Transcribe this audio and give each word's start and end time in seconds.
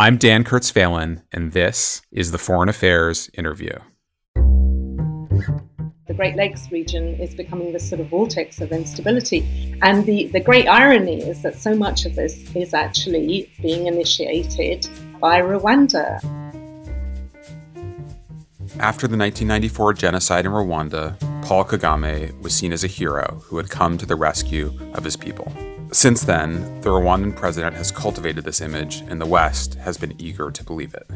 I'm 0.00 0.16
Dan 0.16 0.44
Kurtz-Phelan, 0.44 1.24
and 1.30 1.52
this 1.52 2.00
is 2.10 2.32
the 2.32 2.38
Foreign 2.38 2.70
Affairs 2.70 3.28
Interview. 3.34 3.74
The 4.34 6.14
Great 6.16 6.36
Lakes 6.36 6.72
region 6.72 7.20
is 7.20 7.34
becoming 7.34 7.74
this 7.74 7.86
sort 7.86 8.00
of 8.00 8.06
vortex 8.06 8.62
of 8.62 8.72
instability. 8.72 9.46
And 9.82 10.06
the, 10.06 10.28
the 10.28 10.40
great 10.40 10.66
irony 10.66 11.20
is 11.20 11.42
that 11.42 11.54
so 11.54 11.74
much 11.74 12.06
of 12.06 12.14
this 12.14 12.50
is 12.56 12.72
actually 12.72 13.52
being 13.60 13.88
initiated 13.88 14.88
by 15.20 15.42
Rwanda. 15.42 16.14
After 18.78 19.06
the 19.06 19.18
1994 19.18 19.92
genocide 19.92 20.46
in 20.46 20.52
Rwanda, 20.52 21.20
Paul 21.44 21.66
Kagame 21.66 22.40
was 22.40 22.54
seen 22.54 22.72
as 22.72 22.84
a 22.84 22.86
hero 22.86 23.42
who 23.44 23.58
had 23.58 23.68
come 23.68 23.98
to 23.98 24.06
the 24.06 24.16
rescue 24.16 24.72
of 24.94 25.04
his 25.04 25.18
people. 25.18 25.52
Since 25.92 26.22
then, 26.22 26.80
the 26.82 26.90
Rwandan 26.90 27.34
president 27.34 27.76
has 27.76 27.90
cultivated 27.90 28.44
this 28.44 28.60
image, 28.60 29.00
and 29.08 29.20
the 29.20 29.26
West 29.26 29.74
has 29.74 29.98
been 29.98 30.14
eager 30.18 30.50
to 30.50 30.64
believe 30.64 30.94
it. 30.94 31.10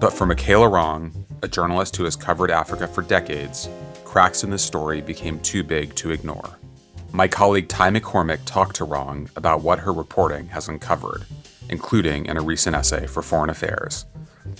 But 0.00 0.12
for 0.12 0.26
Michela 0.26 0.68
Wrong, 0.68 1.12
a 1.42 1.48
journalist 1.48 1.96
who 1.96 2.04
has 2.04 2.16
covered 2.16 2.50
Africa 2.50 2.88
for 2.88 3.02
decades, 3.02 3.68
cracks 4.04 4.42
in 4.42 4.50
this 4.50 4.64
story 4.64 5.00
became 5.00 5.38
too 5.40 5.62
big 5.62 5.94
to 5.96 6.10
ignore. 6.10 6.58
My 7.12 7.28
colleague 7.28 7.68
Ty 7.68 7.90
McCormick 7.90 8.40
talked 8.44 8.76
to 8.76 8.84
Wrong 8.84 9.30
about 9.36 9.62
what 9.62 9.78
her 9.78 9.92
reporting 9.92 10.48
has 10.48 10.68
uncovered, 10.68 11.24
including 11.68 12.26
in 12.26 12.36
a 12.36 12.42
recent 12.42 12.74
essay 12.74 13.06
for 13.06 13.22
Foreign 13.22 13.50
Affairs, 13.50 14.06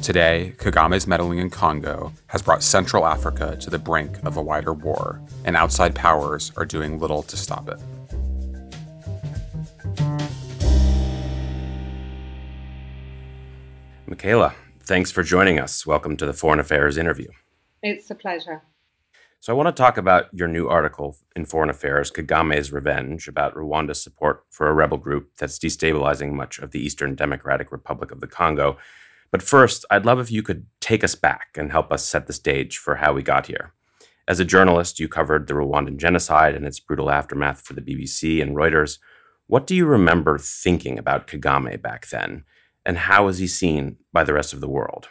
Today, 0.03 0.53
Kagame's 0.59 1.07
meddling 1.07 1.39
in 1.39 1.49
Congo 1.49 2.13
has 2.27 2.43
brought 2.43 2.63
Central 2.63 3.07
Africa 3.07 3.57
to 3.61 3.71
the 3.71 3.79
brink 3.79 4.23
of 4.25 4.37
a 4.37 4.43
wider 4.43 4.73
war, 4.73 5.21
and 5.45 5.57
outside 5.57 5.95
powers 5.95 6.53
are 6.57 6.67
doing 6.67 6.99
little 6.99 7.23
to 7.23 7.37
stop 7.37 7.69
it. 7.69 7.79
Michela, 14.07 14.55
thanks 14.81 15.11
for 15.11 15.23
joining 15.23 15.59
us. 15.59 15.87
Welcome 15.87 16.17
to 16.19 16.27
the 16.27 16.33
Foreign 16.33 16.61
Affairs 16.61 16.97
interview. 16.97 17.29
It's 17.83 18.11
a 18.11 18.15
pleasure. 18.15 18.63
So, 19.41 19.53
I 19.53 19.57
want 19.57 19.75
to 19.75 19.83
talk 19.83 19.97
about 19.97 20.27
your 20.33 20.49
new 20.49 20.69
article 20.69 21.17
in 21.35 21.45
Foreign 21.45 21.71
Affairs, 21.71 22.11
Kagame's 22.11 22.73
Revenge, 22.73 23.29
about 23.29 23.55
Rwanda's 23.55 24.03
support 24.03 24.45
for 24.51 24.69
a 24.69 24.73
rebel 24.73 24.99
group 24.99 25.31
that's 25.39 25.59
destabilizing 25.59 26.33
much 26.33 26.59
of 26.59 26.71
the 26.71 26.81
Eastern 26.81 27.15
Democratic 27.15 27.71
Republic 27.71 28.11
of 28.11 28.21
the 28.21 28.27
Congo 28.27 28.79
but 29.31 29.43
first, 29.43 29.85
I'd 29.91 30.07
love 30.07 30.21
if 30.21 30.31
you 30.31 30.43
could 30.43 30.67
take 30.81 31.03
us 31.03 31.15
back 31.15 31.49
and 31.57 31.71
help 31.71 31.93
us 31.93 32.07
set 32.07 32.27
the 32.27 32.33
stage 32.33 32.79
for 32.79 32.97
how 32.97 33.13
we 33.13 33.23
got 33.23 33.47
here. 33.47 33.73
As 34.29 34.41
a 34.41 34.45
journalist, 34.45 34.99
you 34.99 35.09
covered 35.09 35.47
the 35.47 35.55
Rwandan 35.55 35.99
genocide 35.99 36.55
and 36.55 36.67
its 36.67 36.81
brutal 36.81 37.11
aftermath 37.11 37.61
for 37.63 37.75
the 37.75 37.83
BBC 37.83 38.43
and 38.43 38.57
Reuters. 38.57 38.99
What 39.47 39.67
do 39.67 39.77
you 39.77 39.87
remember 39.87 40.39
thinking 40.39 40.99
about 40.99 41.27
Kagame 41.27 41.81
back 41.81 42.09
then, 42.09 42.45
and 42.87 42.97
how 42.97 43.27
was 43.27 43.39
he 43.39 43.47
seen 43.47 43.97
by 44.13 44.25
the 44.25 44.33
rest 44.33 44.55
of 44.55 44.61
the 44.61 44.69
world? 44.69 45.09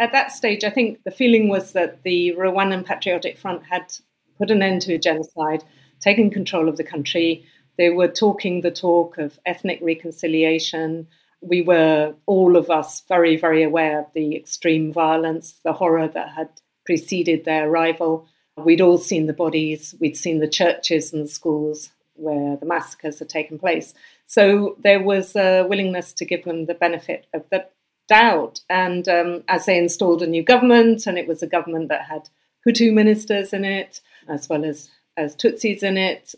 At 0.00 0.10
that 0.12 0.32
stage, 0.32 0.64
I 0.64 0.70
think 0.70 1.04
the 1.04 1.10
feeling 1.10 1.48
was 1.48 1.72
that 1.74 2.02
the 2.02 2.34
Rwandan 2.36 2.84
Patriotic 2.84 3.38
Front 3.38 3.62
had 3.70 3.92
put 4.38 4.50
an 4.50 4.62
end 4.62 4.82
to 4.82 4.94
a 4.94 4.98
genocide, 4.98 5.62
taken 6.00 6.30
control 6.30 6.68
of 6.68 6.78
the 6.78 6.82
country. 6.84 7.44
They 7.76 7.90
were 7.90 8.08
talking 8.08 8.62
the 8.62 8.70
talk 8.70 9.18
of 9.18 9.38
ethnic 9.46 9.78
reconciliation, 9.82 11.06
we 11.42 11.60
were 11.60 12.14
all 12.26 12.56
of 12.56 12.70
us 12.70 13.02
very, 13.08 13.36
very 13.36 13.62
aware 13.64 14.00
of 14.00 14.06
the 14.14 14.36
extreme 14.36 14.92
violence, 14.92 15.58
the 15.64 15.72
horror 15.72 16.08
that 16.08 16.30
had 16.30 16.48
preceded 16.86 17.44
their 17.44 17.68
arrival. 17.68 18.28
We'd 18.56 18.80
all 18.80 18.98
seen 18.98 19.26
the 19.26 19.32
bodies, 19.32 19.94
we'd 20.00 20.16
seen 20.16 20.38
the 20.38 20.48
churches 20.48 21.12
and 21.12 21.24
the 21.24 21.28
schools 21.28 21.90
where 22.22 22.56
the 22.56 22.66
massacres 22.66 23.18
had 23.18 23.28
taken 23.28 23.58
place. 23.58 23.94
So 24.26 24.76
there 24.82 25.02
was 25.02 25.36
a 25.36 25.64
willingness 25.64 26.12
to 26.14 26.24
give 26.24 26.44
them 26.44 26.66
the 26.66 26.74
benefit 26.74 27.26
of 27.34 27.44
the 27.50 27.66
doubt. 28.08 28.60
And 28.70 29.08
um, 29.08 29.44
as 29.48 29.66
they 29.66 29.78
installed 29.78 30.22
a 30.22 30.26
new 30.26 30.42
government, 30.42 31.06
and 31.06 31.18
it 31.18 31.28
was 31.28 31.42
a 31.42 31.46
government 31.46 31.88
that 31.88 32.02
had 32.02 32.28
Hutu 32.66 32.92
ministers 32.92 33.52
in 33.52 33.64
it, 33.64 34.00
as 34.28 34.48
well 34.48 34.64
as, 34.64 34.90
as 35.16 35.36
Tutsis 35.36 35.82
in 35.82 35.96
it, 35.96 36.34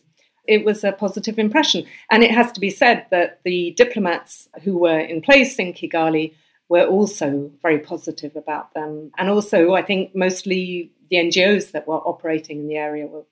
it 0.46 0.64
was 0.64 0.84
a 0.84 0.92
positive 0.92 1.38
impression. 1.38 1.86
And 2.10 2.22
it 2.22 2.30
has 2.30 2.52
to 2.52 2.60
be 2.60 2.70
said 2.70 3.06
that 3.10 3.40
the 3.44 3.72
diplomats 3.76 4.48
who 4.62 4.78
were 4.78 4.98
in 4.98 5.22
place 5.22 5.58
in 5.58 5.72
Kigali 5.72 6.34
were 6.68 6.86
also 6.86 7.50
very 7.62 7.78
positive 7.78 8.36
about 8.36 8.72
them. 8.74 9.10
And 9.18 9.28
also, 9.28 9.74
I 9.74 9.82
think 9.82 10.14
mostly 10.14 10.90
the 11.10 11.16
NGOs 11.16 11.72
that 11.72 11.86
were 11.86 11.96
operating 11.96 12.60
in 12.60 12.68
the 12.68 12.76
area 12.76 13.06
were 13.06 13.24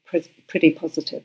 pretty 0.46 0.70
positive. 0.70 1.24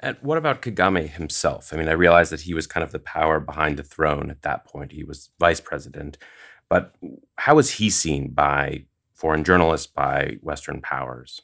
And 0.00 0.16
what 0.20 0.38
about 0.38 0.62
Kagame 0.62 1.08
himself? 1.08 1.72
I 1.72 1.76
mean, 1.76 1.88
I 1.88 1.92
realize 1.92 2.30
that 2.30 2.42
he 2.42 2.54
was 2.54 2.66
kind 2.66 2.84
of 2.84 2.92
the 2.92 2.98
power 2.98 3.40
behind 3.40 3.78
the 3.78 3.82
throne 3.82 4.30
at 4.30 4.42
that 4.42 4.66
point. 4.66 4.92
He 4.92 5.04
was 5.04 5.30
vice 5.38 5.60
president. 5.60 6.18
But 6.68 6.94
how 7.36 7.54
was 7.56 7.70
he 7.72 7.90
seen 7.90 8.30
by 8.30 8.84
foreign 9.14 9.44
journalists, 9.44 9.86
by 9.86 10.38
Western 10.42 10.80
powers? 10.80 11.40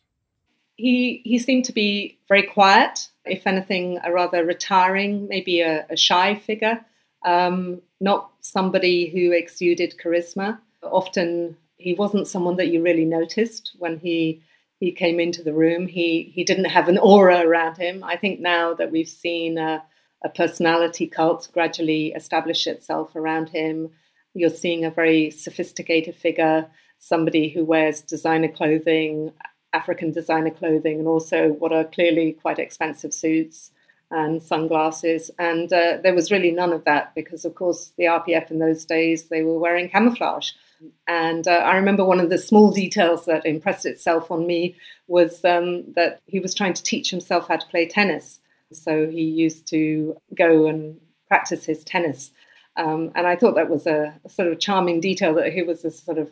He, 0.77 1.23
he 1.25 1.39
seemed 1.39 1.65
to 1.67 1.73
be 1.73 2.19
very 2.29 2.43
quiet 2.43 3.09
if 3.25 3.47
anything, 3.47 3.99
a 4.05 4.13
rather 4.13 4.45
retiring, 4.45 5.29
maybe 5.29 5.61
a, 5.61 5.87
a 5.89 5.97
shy 5.97 6.35
figure, 6.35 6.85
um, 7.25 7.81
not 8.01 8.33
somebody 8.41 9.09
who 9.11 9.33
exuded 9.33 9.95
charisma. 10.03 10.59
Often 10.83 11.57
he 11.77 11.95
wasn't 11.95 12.27
someone 12.27 12.57
that 12.57 12.69
you 12.69 12.83
really 12.83 13.05
noticed 13.05 13.73
when 13.79 13.99
he 13.99 14.43
he 14.83 14.91
came 14.91 15.21
into 15.21 15.45
the 15.45 15.53
room. 15.53 15.87
He 15.87 16.33
he 16.35 16.43
didn't 16.43 16.65
have 16.77 16.89
an 16.89 16.99
aura 16.99 17.47
around 17.47 17.77
him. 17.77 18.03
I 18.03 18.17
think 18.17 18.41
now 18.41 18.75
that 18.75 18.91
we've 18.91 19.09
seen 19.09 19.57
a, 19.57 19.81
a 20.25 20.29
personality 20.29 21.07
cult 21.07 21.49
gradually 21.53 22.09
establish 22.17 22.67
itself 22.67 23.15
around 23.15 23.51
him, 23.51 23.91
you're 24.35 24.51
seeing 24.51 24.85
a 24.85 24.91
very 24.91 25.31
sophisticated 25.31 26.17
figure, 26.17 26.67
somebody 26.99 27.49
who 27.49 27.65
wears 27.65 28.01
designer 28.01 28.49
clothing, 28.49 29.31
African 29.73 30.11
designer 30.11 30.51
clothing 30.51 30.99
and 30.99 31.07
also 31.07 31.51
what 31.61 31.73
are 31.73 31.85
clearly 31.85 32.33
quite 32.33 32.59
expensive 32.59 33.15
suits 33.15 33.71
and 34.11 34.43
sunglasses. 34.43 35.31
And 35.39 35.73
uh, 35.73 35.99
there 36.03 36.15
was 36.15 36.33
really 36.33 36.51
none 36.51 36.73
of 36.73 36.85
that 36.87 37.15
because, 37.15 37.45
of 37.45 37.55
course, 37.55 37.93
the 37.97 38.07
RPF 38.07 38.51
in 38.51 38.59
those 38.59 38.85
days, 38.85 39.29
they 39.29 39.45
were 39.45 39.61
wearing 39.61 39.89
camouflage. 39.89 40.51
And 41.07 41.47
uh, 41.47 41.51
I 41.51 41.77
remember 41.77 42.05
one 42.05 42.21
of 42.21 42.31
the 42.31 42.39
small 42.39 42.71
details 42.71 43.27
that 43.27 43.47
impressed 43.47 43.87
itself 43.87 44.31
on 44.31 44.47
me 44.47 44.77
was 45.07 45.45
um, 45.45 45.85
that 45.95 46.21
he 46.27 46.41
was 46.41 46.55
trying 46.55 46.75
to 46.75 46.83
teach 46.83 47.11
himself 47.11 47.49
how 47.49 47.57
to 47.57 47.67
play 47.67 47.87
tennis. 47.87 48.41
So 48.73 49.07
he 49.07 49.23
used 49.23 49.67
to 49.69 50.17
go 50.37 50.67
and 50.67 50.99
practice 51.29 51.65
his 51.65 51.85
tennis. 51.85 52.31
Um, 52.77 53.13
and 53.15 53.27
I 53.27 53.37
thought 53.37 53.55
that 53.57 53.69
was 53.69 53.87
a, 53.87 54.15
a, 54.25 54.29
sort 54.29 54.49
of 54.49 54.59
charming 54.59 55.01
detail 55.01 55.35
that 55.35 55.53
he 55.53 55.63
was 55.63 55.85
a 55.85 55.91
sort 55.91 56.19
of 56.19 56.31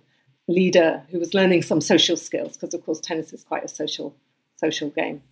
leader 0.48 1.02
who 1.10 1.18
was 1.18 1.34
learning 1.34 1.62
some 1.62 1.80
social 1.80 2.16
skills 2.16 2.56
because 2.56 2.74
of 2.74 2.84
course 2.84 2.98
tennis 2.98 3.32
is 3.32 3.44
quite 3.44 3.64
a 3.64 3.68
social 3.68 4.16
social 4.56 4.90
game. 4.90 5.22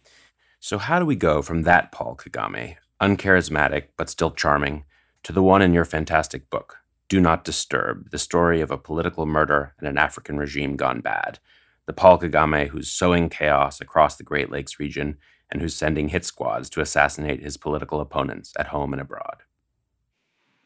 So 0.60 0.78
how 0.78 0.98
do 0.98 1.06
we 1.06 1.16
go 1.16 1.40
from 1.42 1.62
that 1.62 1.92
Paul 1.92 2.16
Kagame, 2.16 2.76
uncharismatic 3.00 3.84
but 3.96 4.10
still 4.10 4.30
charming, 4.30 4.84
to 5.22 5.32
the 5.32 5.42
one 5.42 5.62
in 5.62 5.72
your 5.72 5.84
fantastic 5.84 6.50
book, 6.50 6.77
Do 7.08 7.20
Not 7.20 7.42
Disturb, 7.42 8.10
the 8.10 8.18
story 8.18 8.60
of 8.60 8.70
a 8.70 8.76
political 8.76 9.24
murder 9.24 9.72
and 9.78 9.88
an 9.88 9.96
African 9.96 10.36
regime 10.36 10.76
gone 10.76 11.00
bad. 11.00 11.38
The 11.86 11.94
Paul 11.94 12.18
Kagame 12.18 12.68
who's 12.68 12.90
sowing 12.90 13.30
chaos 13.30 13.80
across 13.80 14.16
the 14.16 14.24
Great 14.24 14.50
Lakes 14.50 14.78
region 14.78 15.16
and 15.50 15.62
who's 15.62 15.74
sending 15.74 16.08
hit 16.08 16.26
squads 16.26 16.68
to 16.70 16.82
assassinate 16.82 17.42
his 17.42 17.56
political 17.56 18.02
opponents 18.02 18.52
at 18.58 18.66
home 18.66 18.92
and 18.92 19.00
abroad. 19.00 19.38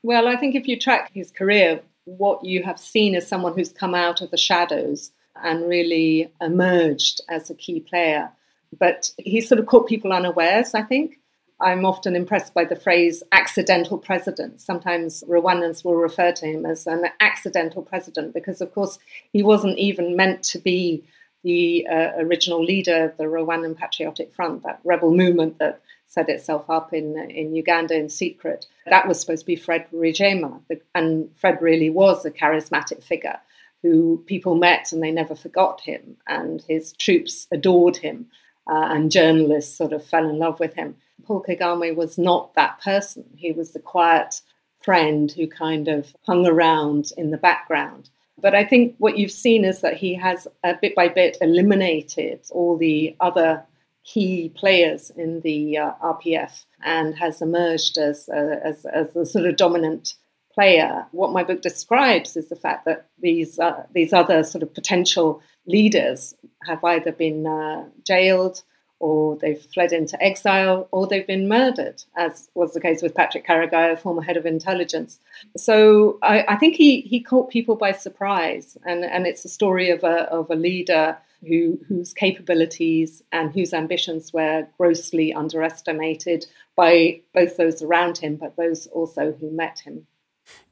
Well, 0.03 0.27
I 0.27 0.35
think 0.35 0.57
if 0.57 0.67
you 0.67 0.77
track 0.77 1.13
his 1.15 1.31
career, 1.31 1.81
what 2.07 2.45
you 2.45 2.65
have 2.65 2.81
seen 2.81 3.15
is 3.15 3.25
someone 3.25 3.55
who's 3.55 3.73
come 3.73 3.95
out 3.95 4.21
of 4.21 4.33
the 4.33 4.37
shadows 4.37 5.13
and 5.45 5.69
really 5.69 6.29
emerged 6.41 7.21
as 7.29 7.51
a 7.51 7.55
key 7.55 7.79
player. 7.81 8.29
But 8.77 9.13
he 9.19 9.41
sort 9.41 9.61
of 9.61 9.67
caught 9.67 9.89
people 9.89 10.13
unawares, 10.13 10.75
I 10.75 10.83
think. 10.83 11.21
I'm 11.63 11.85
often 11.85 12.17
impressed 12.17 12.55
by 12.55 12.65
the 12.65 12.77
phrase 12.77 13.23
accidental 13.31 13.97
president. 13.97 14.61
Sometimes 14.61 15.23
Rwandans 15.29 15.85
will 15.85 15.95
refer 15.95 16.33
to 16.33 16.47
him 16.47 16.67
as 16.67 16.87
an 16.87 17.05
accidental 17.21 17.83
president 17.83 18.35
because, 18.35 18.61
of 18.61 18.75
course, 18.75 18.99
he 19.33 19.43
wasn't 19.43 19.79
even 19.79 20.17
meant 20.17 20.43
to 20.45 20.59
be 20.59 21.05
the 21.45 21.87
uh, 21.91 22.11
original 22.19 22.63
leader 22.63 23.05
of 23.05 23.17
the 23.17 23.25
Rwandan 23.25 23.77
Patriotic 23.77 24.35
Front, 24.35 24.63
that 24.63 24.81
rebel 24.85 25.15
movement 25.15 25.59
that 25.59 25.81
set 26.07 26.29
itself 26.29 26.69
up 26.69 26.93
in 26.93 27.19
in 27.31 27.55
Uganda 27.55 27.95
in 27.97 28.09
secret. 28.09 28.67
That 28.87 29.09
was 29.09 29.21
supposed 29.21 29.43
to 29.43 29.47
be 29.47 29.57
Fred 29.57 29.87
Rwigema, 29.93 30.61
and 30.95 31.31
Fred 31.37 31.61
really 31.61 31.91
was 31.91 32.25
a 32.25 32.31
charismatic 32.31 33.03
figure 33.03 33.39
who 33.83 34.23
people 34.27 34.55
met 34.55 34.93
and 34.93 35.03
they 35.03 35.11
never 35.11 35.35
forgot 35.35 35.81
him, 35.81 36.17
and 36.27 36.63
his 36.69 36.93
troops 36.93 37.49
adored 37.51 37.97
him, 37.97 38.27
uh, 38.69 38.89
and 38.91 39.11
journalists 39.11 39.77
sort 39.77 39.93
of 39.93 40.05
fell 40.05 40.29
in 40.29 40.39
love 40.39 40.61
with 40.61 40.75
him. 40.75 40.97
Paul 41.25 41.45
Kagame 41.47 41.95
was 41.95 42.19
not 42.19 42.55
that 42.55 42.81
person. 42.81 43.25
He 43.37 43.53
was 43.53 43.73
the 43.73 43.81
quiet 43.81 44.41
friend 44.83 45.31
who 45.31 45.47
kind 45.47 45.89
of 45.89 46.15
hung 46.27 46.47
around 46.47 47.13
in 47.17 47.31
the 47.31 47.37
background. 47.37 48.11
But 48.39 48.55
I 48.55 48.65
think 48.65 48.97
what 48.99 49.19
you've 49.19 49.31
seen 49.31 49.65
is 49.65 49.81
that 49.83 49.97
he 49.97 50.15
has, 50.15 50.49
uh, 50.65 50.75
bit 50.81 50.95
by 50.95 51.09
bit, 51.09 51.37
eliminated 51.41 52.41
all 52.51 52.77
the 52.77 53.15
other 53.21 53.65
key 54.05 54.53
players 54.57 55.11
in 55.17 55.41
the 55.43 55.79
uh, 55.79 55.93
RPF 56.03 56.65
and 56.83 57.17
has 57.17 57.41
emerged 57.41 57.99
as, 57.99 58.29
uh, 58.29 58.59
as, 58.65 58.85
as 58.87 59.13
the 59.13 59.25
sort 59.25 59.47
of 59.47 59.57
dominant 59.57 60.15
player. 60.53 61.07
What 61.13 61.33
my 61.33 61.45
book 61.45 61.63
describes 61.63 62.37
is 62.37 62.49
the 62.49 62.57
fact 62.57 62.85
that 62.85 63.07
these 63.21 63.59
uh, 63.59 63.85
these 63.95 64.13
other 64.13 64.43
sort 64.43 64.63
of 64.63 64.75
potential 64.75 65.41
leaders 65.67 66.35
have 66.67 66.83
either 66.85 67.13
been 67.13 67.47
uh, 67.47 67.85
jailed 68.07 68.63
or 69.03 69.37
they've 69.39 69.61
fled 69.75 69.93
into 69.93 70.21
exile 70.23 70.87
or 70.93 71.09
they've 71.09 71.27
been 71.27 71.49
murdered, 71.49 72.03
as 72.17 72.49
was 72.55 72.73
the 72.73 72.81
case 72.81 73.03
with 73.03 73.17
Patrick 73.17 73.45
Karegeya, 73.45 73.99
former 73.99 74.23
head 74.23 74.37
of 74.37 74.47
intelligence. 74.47 75.19
So 75.57 76.21
I, 76.23 76.45
I, 76.47 76.57
think 76.57 76.77
he, 76.77 77.01
he 77.01 77.21
caught 77.21 77.51
people 77.51 77.75
by 77.75 77.91
surprise, 77.91 78.79
and, 78.87 79.05
and 79.05 79.27
it's 79.27 79.45
a 79.45 79.49
story 79.49 79.91
of 79.91 80.05
a, 80.05 80.31
of 80.31 80.49
a 80.51 80.55
leader 80.55 81.19
who, 81.45 81.81
whose 81.89 82.15
capabilities 82.15 83.25
and 83.33 83.53
whose 83.53 83.75
ambitions 83.75 84.33
were 84.33 84.69
grossly 84.79 85.35
underestimated 85.35 86.47
by 86.77 87.21
both 87.35 87.57
those 87.57 87.83
around 87.83 88.19
him, 88.19 88.37
but 88.37 88.57
those 88.57 88.87
also 88.87 89.33
who 89.33 89.51
met 89.51 89.81
him. 89.81 90.07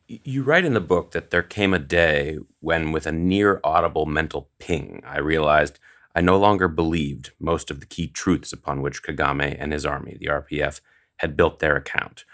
You 0.06 0.44
write 0.44 0.64
in 0.64 0.74
the 0.74 0.80
book 0.80 1.10
that 1.12 1.30
there 1.30 1.42
came 1.42 1.74
a 1.74 1.80
day 1.80 2.38
when, 2.60 2.92
with 2.92 3.06
a 3.06 3.12
near 3.12 3.60
audible 3.64 4.06
mental 4.06 4.48
ping, 4.60 5.02
I 5.04 5.18
realized 5.18 5.80
I 6.14 6.20
no 6.20 6.38
longer 6.38 6.68
believed 6.68 7.32
most 7.38 7.70
of 7.70 7.80
the 7.80 7.86
key 7.86 8.08
truths 8.08 8.52
upon 8.52 8.82
which 8.82 9.02
Kagame 9.02 9.56
and 9.58 9.72
his 9.72 9.86
army, 9.86 10.16
the 10.18 10.26
RPF, 10.26 10.80
had 11.18 11.36
built 11.36 11.58
their 11.58 11.76
account. 11.76 12.24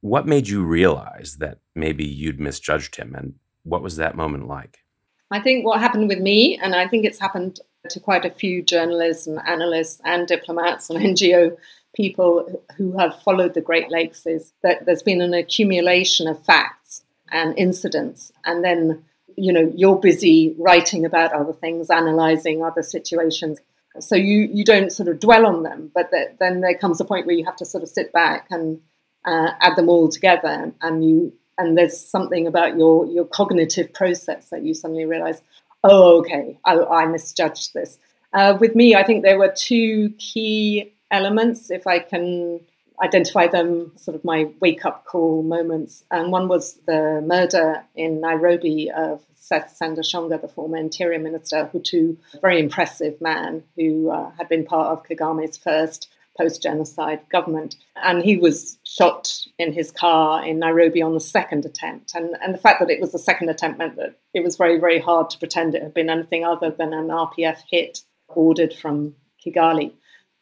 What 0.00 0.26
made 0.26 0.48
you 0.48 0.64
realize 0.64 1.36
that 1.38 1.58
maybe 1.74 2.04
you'd 2.04 2.40
misjudged 2.40 2.96
him, 2.96 3.14
and 3.14 3.34
what 3.62 3.82
was 3.82 3.96
that 3.96 4.16
moment 4.16 4.48
like? 4.48 4.84
I 5.30 5.40
think 5.40 5.64
what 5.64 5.80
happened 5.80 6.08
with 6.08 6.20
me, 6.20 6.58
and 6.58 6.74
I 6.74 6.86
think 6.88 7.04
it's 7.04 7.20
happened 7.20 7.60
to 7.88 8.00
quite 8.00 8.24
a 8.24 8.30
few 8.30 8.62
journalists 8.62 9.26
and 9.26 9.40
analysts 9.46 10.00
and 10.04 10.26
diplomats 10.26 10.90
and 10.90 10.98
NGO 11.16 11.56
people 11.94 12.64
who 12.76 12.98
have 12.98 13.20
followed 13.22 13.54
the 13.54 13.60
Great 13.60 13.90
Lakes, 13.90 14.26
is 14.26 14.52
that 14.62 14.84
there's 14.84 15.02
been 15.02 15.20
an 15.20 15.34
accumulation 15.34 16.26
of 16.26 16.44
facts 16.44 17.04
and 17.30 17.56
incidents, 17.56 18.32
and 18.44 18.64
then 18.64 19.04
you 19.36 19.52
know 19.52 19.72
you're 19.74 19.96
busy 19.96 20.54
writing 20.58 21.04
about 21.04 21.32
other 21.32 21.52
things, 21.52 21.90
analyzing 21.90 22.64
other 22.64 22.82
situations. 22.82 23.60
So 24.00 24.16
you 24.16 24.48
you 24.52 24.64
don't 24.64 24.90
sort 24.90 25.08
of 25.08 25.20
dwell 25.20 25.46
on 25.46 25.62
them, 25.62 25.90
but 25.94 26.10
the, 26.10 26.34
then 26.40 26.60
there 26.60 26.76
comes 26.76 27.00
a 27.00 27.04
point 27.04 27.26
where 27.26 27.36
you 27.36 27.44
have 27.44 27.56
to 27.56 27.64
sort 27.64 27.82
of 27.82 27.88
sit 27.88 28.12
back 28.12 28.46
and 28.50 28.80
uh, 29.24 29.50
add 29.60 29.76
them 29.76 29.88
all 29.88 30.08
together, 30.08 30.72
and 30.80 31.04
you 31.04 31.32
and 31.58 31.78
there's 31.78 31.98
something 31.98 32.46
about 32.46 32.76
your 32.76 33.06
your 33.06 33.24
cognitive 33.24 33.92
process 33.92 34.50
that 34.50 34.64
you 34.64 34.74
suddenly 34.74 35.04
realize, 35.04 35.42
oh, 35.84 36.18
okay, 36.20 36.58
I, 36.64 36.78
I 36.78 37.06
misjudged 37.06 37.74
this. 37.74 37.98
Uh, 38.32 38.56
with 38.60 38.74
me, 38.74 38.96
I 38.96 39.04
think 39.04 39.22
there 39.22 39.38
were 39.38 39.54
two 39.56 40.10
key 40.18 40.92
elements, 41.10 41.70
if 41.70 41.86
I 41.86 42.00
can 42.00 42.60
identify 43.02 43.46
them, 43.46 43.92
sort 43.96 44.14
of 44.14 44.24
my 44.24 44.48
wake 44.60 44.84
up 44.84 45.04
call 45.04 45.42
moments. 45.42 46.04
And 46.10 46.30
one 46.30 46.48
was 46.48 46.78
the 46.86 47.22
murder 47.26 47.84
in 47.94 48.20
Nairobi 48.20 48.90
of 48.90 49.22
Seth 49.34 49.76
Sendashonga, 49.80 50.40
the 50.40 50.48
former 50.48 50.78
interior 50.78 51.18
minister, 51.18 51.68
Hutu, 51.72 52.16
very 52.40 52.60
impressive 52.60 53.20
man 53.20 53.62
who 53.76 54.10
uh, 54.10 54.30
had 54.38 54.48
been 54.48 54.64
part 54.64 54.88
of 54.88 55.04
Kagame's 55.06 55.58
first 55.58 56.08
post 56.38 56.62
genocide 56.62 57.20
government. 57.30 57.76
And 57.96 58.22
he 58.22 58.36
was 58.36 58.78
shot 58.84 59.38
in 59.58 59.72
his 59.72 59.90
car 59.90 60.44
in 60.44 60.58
Nairobi 60.58 61.02
on 61.02 61.14
the 61.14 61.20
second 61.20 61.64
attempt. 61.64 62.14
And, 62.14 62.36
and 62.42 62.54
the 62.54 62.58
fact 62.58 62.80
that 62.80 62.90
it 62.90 63.00
was 63.00 63.12
the 63.12 63.18
second 63.18 63.50
attempt 63.50 63.78
meant 63.78 63.96
that 63.96 64.18
it 64.32 64.42
was 64.42 64.56
very, 64.56 64.78
very 64.78 64.98
hard 64.98 65.30
to 65.30 65.38
pretend 65.38 65.74
it 65.74 65.82
had 65.82 65.94
been 65.94 66.10
anything 66.10 66.44
other 66.44 66.70
than 66.70 66.92
an 66.92 67.08
RPF 67.08 67.58
hit 67.70 68.00
ordered 68.28 68.72
from 68.72 69.14
Kigali. 69.44 69.92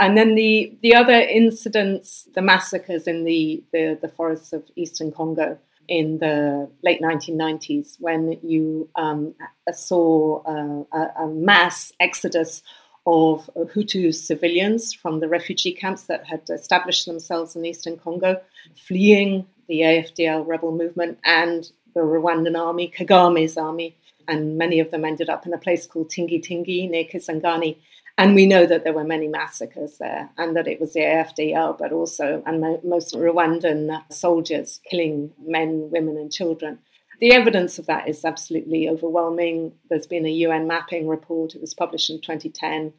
And 0.02 0.18
then 0.18 0.34
the, 0.34 0.76
the 0.82 0.96
other 0.96 1.12
incidents, 1.14 2.26
the 2.34 2.42
massacres 2.42 3.06
in 3.06 3.22
the, 3.22 3.62
the, 3.72 3.96
the 4.02 4.08
forests 4.08 4.52
of 4.52 4.64
eastern 4.74 5.12
Congo 5.12 5.56
in 5.86 6.18
the 6.18 6.68
late 6.82 7.00
1990s, 7.00 8.00
when 8.00 8.36
you 8.42 8.88
um, 8.96 9.32
saw 9.72 10.42
uh, 10.42 10.82
a, 10.92 11.22
a 11.22 11.28
mass 11.28 11.92
exodus 12.00 12.64
of 13.06 13.48
Hutu 13.54 14.12
civilians 14.12 14.92
from 14.92 15.20
the 15.20 15.28
refugee 15.28 15.72
camps 15.72 16.02
that 16.06 16.26
had 16.26 16.42
established 16.50 17.06
themselves 17.06 17.54
in 17.54 17.64
eastern 17.64 17.96
Congo, 17.96 18.40
fleeing 18.74 19.46
the 19.68 19.82
AFDL 19.82 20.44
rebel 20.44 20.72
movement 20.72 21.16
and 21.24 21.70
the 21.94 22.00
Rwandan 22.00 22.58
army, 22.58 22.92
Kagame's 22.92 23.56
army, 23.56 23.94
and 24.26 24.58
many 24.58 24.80
of 24.80 24.90
them 24.90 25.04
ended 25.04 25.30
up 25.30 25.46
in 25.46 25.54
a 25.54 25.58
place 25.58 25.86
called 25.86 26.10
Tingi 26.10 26.44
Tingi 26.44 26.90
near 26.90 27.04
Kisangani. 27.04 27.76
And 28.18 28.34
we 28.34 28.46
know 28.46 28.66
that 28.66 28.84
there 28.84 28.92
were 28.92 29.04
many 29.04 29.26
massacres 29.26 29.96
there, 29.98 30.30
and 30.36 30.54
that 30.54 30.68
it 30.68 30.80
was 30.80 30.92
the 30.92 31.00
AFDL, 31.00 31.78
but 31.78 31.92
also 31.92 32.42
and 32.46 32.60
most 32.84 33.14
Rwandan 33.14 34.02
soldiers 34.12 34.80
killing 34.88 35.32
men, 35.44 35.88
women, 35.90 36.16
and 36.16 36.30
children. 36.30 36.78
The 37.20 37.32
evidence 37.32 37.78
of 37.78 37.86
that 37.86 38.08
is 38.08 38.24
absolutely 38.24 38.88
overwhelming. 38.88 39.72
There's 39.88 40.06
been 40.06 40.26
a 40.26 40.30
UN 40.30 40.66
mapping 40.66 41.08
report, 41.08 41.54
it 41.54 41.60
was 41.60 41.72
published 41.72 42.10
in 42.10 42.20
2010, 42.20 42.92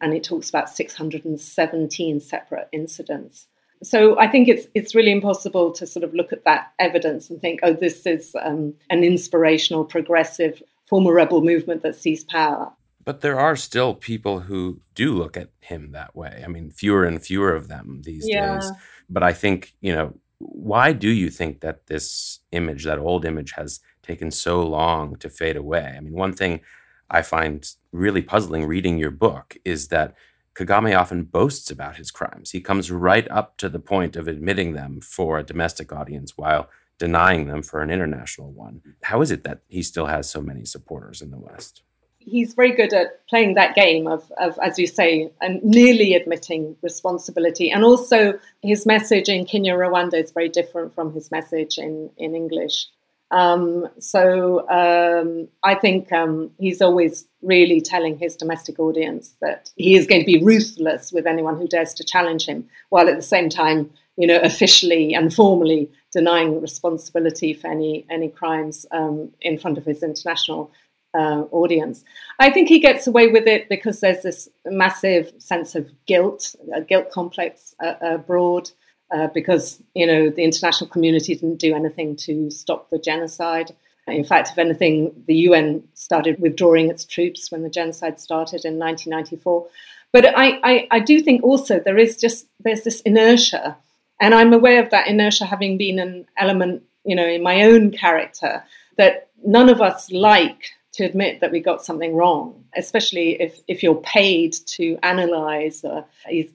and 0.00 0.14
it 0.14 0.24
talks 0.24 0.48
about 0.48 0.68
617 0.68 2.20
separate 2.20 2.68
incidents. 2.72 3.46
So 3.82 4.18
I 4.18 4.26
think 4.26 4.48
it's 4.48 4.66
it's 4.74 4.94
really 4.94 5.12
impossible 5.12 5.70
to 5.72 5.86
sort 5.86 6.04
of 6.04 6.12
look 6.12 6.32
at 6.32 6.44
that 6.44 6.72
evidence 6.78 7.30
and 7.30 7.40
think, 7.40 7.60
oh, 7.62 7.72
this 7.72 8.04
is 8.04 8.34
um, 8.42 8.74
an 8.90 9.04
inspirational, 9.04 9.84
progressive 9.84 10.62
former 10.86 11.12
rebel 11.12 11.42
movement 11.42 11.82
that 11.82 11.94
seized 11.94 12.28
power. 12.28 12.72
But 13.08 13.22
there 13.22 13.40
are 13.40 13.56
still 13.56 13.94
people 13.94 14.40
who 14.40 14.82
do 14.94 15.14
look 15.14 15.38
at 15.38 15.48
him 15.60 15.92
that 15.92 16.14
way. 16.14 16.42
I 16.44 16.48
mean, 16.48 16.70
fewer 16.70 17.04
and 17.04 17.22
fewer 17.22 17.54
of 17.54 17.68
them 17.68 18.02
these 18.04 18.28
yeah. 18.28 18.56
days. 18.56 18.70
But 19.08 19.22
I 19.22 19.32
think, 19.32 19.72
you 19.80 19.94
know, 19.94 20.12
why 20.36 20.92
do 20.92 21.08
you 21.08 21.30
think 21.30 21.60
that 21.60 21.86
this 21.86 22.40
image, 22.52 22.84
that 22.84 22.98
old 22.98 23.24
image, 23.24 23.52
has 23.52 23.80
taken 24.02 24.30
so 24.30 24.62
long 24.62 25.16
to 25.20 25.30
fade 25.30 25.56
away? 25.56 25.94
I 25.96 26.00
mean, 26.00 26.12
one 26.12 26.34
thing 26.34 26.60
I 27.08 27.22
find 27.22 27.66
really 27.92 28.20
puzzling 28.20 28.66
reading 28.66 28.98
your 28.98 29.10
book 29.10 29.56
is 29.64 29.88
that 29.88 30.14
Kagame 30.54 30.94
often 30.94 31.22
boasts 31.22 31.70
about 31.70 31.96
his 31.96 32.10
crimes. 32.10 32.50
He 32.50 32.60
comes 32.60 32.90
right 32.90 33.26
up 33.30 33.56
to 33.56 33.70
the 33.70 33.78
point 33.78 34.16
of 34.16 34.28
admitting 34.28 34.74
them 34.74 35.00
for 35.00 35.38
a 35.38 35.42
domestic 35.42 35.94
audience 35.94 36.36
while 36.36 36.68
denying 36.98 37.46
them 37.46 37.62
for 37.62 37.80
an 37.80 37.88
international 37.88 38.52
one. 38.52 38.82
How 39.04 39.22
is 39.22 39.30
it 39.30 39.44
that 39.44 39.62
he 39.66 39.82
still 39.82 40.08
has 40.08 40.28
so 40.28 40.42
many 40.42 40.66
supporters 40.66 41.22
in 41.22 41.30
the 41.30 41.38
West? 41.38 41.84
He's 42.30 42.54
very 42.54 42.72
good 42.72 42.92
at 42.92 43.26
playing 43.28 43.54
that 43.54 43.74
game 43.74 44.06
of, 44.06 44.30
of, 44.38 44.58
as 44.62 44.78
you 44.78 44.86
say, 44.86 45.30
and 45.40 45.62
nearly 45.62 46.14
admitting 46.14 46.76
responsibility. 46.82 47.70
And 47.70 47.84
also, 47.84 48.38
his 48.62 48.86
message 48.86 49.28
in 49.28 49.46
Kinyarwanda 49.46 50.22
is 50.22 50.30
very 50.32 50.48
different 50.48 50.94
from 50.94 51.12
his 51.12 51.30
message 51.30 51.78
in, 51.78 52.10
in 52.16 52.34
English. 52.34 52.86
Um, 53.30 53.86
so 53.98 54.66
um, 54.70 55.48
I 55.62 55.74
think 55.74 56.10
um, 56.12 56.50
he's 56.58 56.80
always 56.80 57.26
really 57.42 57.80
telling 57.80 58.18
his 58.18 58.36
domestic 58.36 58.78
audience 58.78 59.34
that 59.40 59.70
he 59.76 59.96
is 59.96 60.06
going 60.06 60.22
to 60.22 60.26
be 60.26 60.42
ruthless 60.42 61.12
with 61.12 61.26
anyone 61.26 61.56
who 61.58 61.68
dares 61.68 61.92
to 61.94 62.04
challenge 62.04 62.46
him, 62.46 62.68
while 62.88 63.08
at 63.08 63.16
the 63.16 63.22
same 63.22 63.48
time, 63.50 63.90
you 64.16 64.26
know, 64.26 64.40
officially 64.42 65.14
and 65.14 65.34
formally 65.34 65.90
denying 66.10 66.60
responsibility 66.60 67.52
for 67.52 67.70
any 67.70 68.06
any 68.10 68.28
crimes 68.28 68.86
um, 68.92 69.30
in 69.42 69.58
front 69.58 69.78
of 69.78 69.84
his 69.84 70.02
international 70.02 70.72
uh, 71.18 71.44
audience. 71.50 72.04
I 72.38 72.50
think 72.50 72.68
he 72.68 72.78
gets 72.78 73.06
away 73.06 73.26
with 73.28 73.46
it 73.46 73.68
because 73.68 74.00
there's 74.00 74.22
this 74.22 74.48
massive 74.66 75.32
sense 75.38 75.74
of 75.74 75.90
guilt, 76.06 76.54
a 76.72 76.80
guilt 76.80 77.10
complex 77.10 77.74
uh, 77.80 77.94
abroad, 78.00 78.70
uh, 79.10 79.26
because 79.34 79.82
you 79.94 80.06
know 80.06 80.30
the 80.30 80.44
international 80.44 80.88
community 80.88 81.34
didn't 81.34 81.56
do 81.56 81.74
anything 81.74 82.14
to 82.16 82.50
stop 82.50 82.90
the 82.90 82.98
genocide. 82.98 83.74
In 84.06 84.24
fact, 84.24 84.50
if 84.50 84.58
anything, 84.58 85.12
the 85.26 85.34
UN 85.48 85.82
started 85.94 86.40
withdrawing 86.40 86.88
its 86.88 87.04
troops 87.04 87.50
when 87.50 87.62
the 87.62 87.68
genocide 87.68 88.20
started 88.20 88.64
in 88.64 88.78
1994. 88.78 89.66
But 90.12 90.26
I, 90.38 90.58
I, 90.62 90.88
I 90.90 91.00
do 91.00 91.20
think 91.20 91.42
also 91.42 91.78
there 91.80 91.98
is 91.98 92.16
just 92.16 92.46
there's 92.60 92.84
this 92.84 93.00
inertia, 93.02 93.76
and 94.20 94.34
I'm 94.34 94.52
aware 94.52 94.82
of 94.82 94.90
that 94.90 95.08
inertia 95.08 95.46
having 95.46 95.76
been 95.76 95.98
an 95.98 96.26
element, 96.38 96.84
you 97.04 97.16
know, 97.16 97.26
in 97.26 97.42
my 97.42 97.62
own 97.62 97.90
character 97.90 98.62
that 98.96 99.28
none 99.44 99.68
of 99.68 99.80
us 99.80 100.10
like 100.10 100.72
to 100.98 101.04
admit 101.04 101.40
that 101.40 101.52
we 101.52 101.60
got 101.60 101.84
something 101.84 102.16
wrong, 102.16 102.64
especially 102.76 103.40
if, 103.40 103.60
if 103.68 103.84
you're 103.84 104.02
paid 104.02 104.52
to 104.66 104.98
analyze 105.04 105.84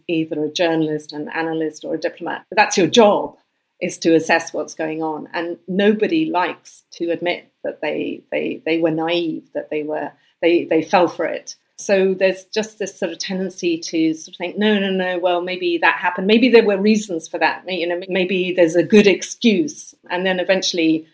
either 0.09 0.43
a 0.43 0.51
journalist, 0.51 1.13
an 1.13 1.29
analyst, 1.29 1.85
or 1.85 1.95
a 1.95 1.97
diplomat. 1.97 2.45
That's 2.51 2.77
your 2.77 2.87
job, 2.87 3.37
is 3.81 3.97
to 3.99 4.15
assess 4.15 4.53
what's 4.53 4.75
going 4.75 5.01
on. 5.01 5.29
And 5.33 5.57
nobody 5.69 6.25
likes 6.25 6.83
to 6.97 7.09
admit 7.09 7.53
that 7.63 7.79
they, 7.79 8.21
they, 8.31 8.61
they 8.65 8.79
were 8.79 8.91
naive, 8.91 9.49
that 9.53 9.69
they, 9.69 9.83
were, 9.83 10.11
they, 10.41 10.65
they 10.65 10.83
fell 10.83 11.07
for 11.07 11.23
it. 11.25 11.55
So 11.77 12.13
there's 12.13 12.43
just 12.45 12.79
this 12.79 12.99
sort 12.99 13.13
of 13.13 13.19
tendency 13.19 13.77
to 13.77 14.13
sort 14.13 14.35
of 14.35 14.37
think, 14.37 14.57
no, 14.57 14.77
no, 14.77 14.91
no. 14.91 15.19
Well, 15.19 15.41
maybe 15.41 15.77
that 15.77 15.99
happened. 15.99 16.27
Maybe 16.27 16.49
there 16.49 16.65
were 16.65 16.77
reasons 16.77 17.29
for 17.29 17.37
that. 17.39 17.63
You 17.65 17.87
know, 17.87 18.01
maybe 18.09 18.53
there's 18.53 18.75
a 18.75 18.83
good 18.83 19.07
excuse. 19.07 19.95
And 20.09 20.25
then 20.25 20.41
eventually, 20.41 21.07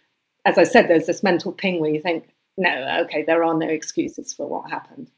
as 0.46 0.58
I 0.58 0.64
said, 0.64 0.88
there's 0.88 1.06
this 1.06 1.22
mental 1.22 1.52
ping 1.52 1.80
where 1.80 1.92
you 1.92 2.02
think, 2.02 2.30
no, 2.60 3.04
okay, 3.06 3.24
there 3.24 3.44
are 3.44 3.54
no 3.54 3.68
excuses 3.68 4.34
for 4.34 4.48
what 4.48 4.70
happened. 4.70 5.10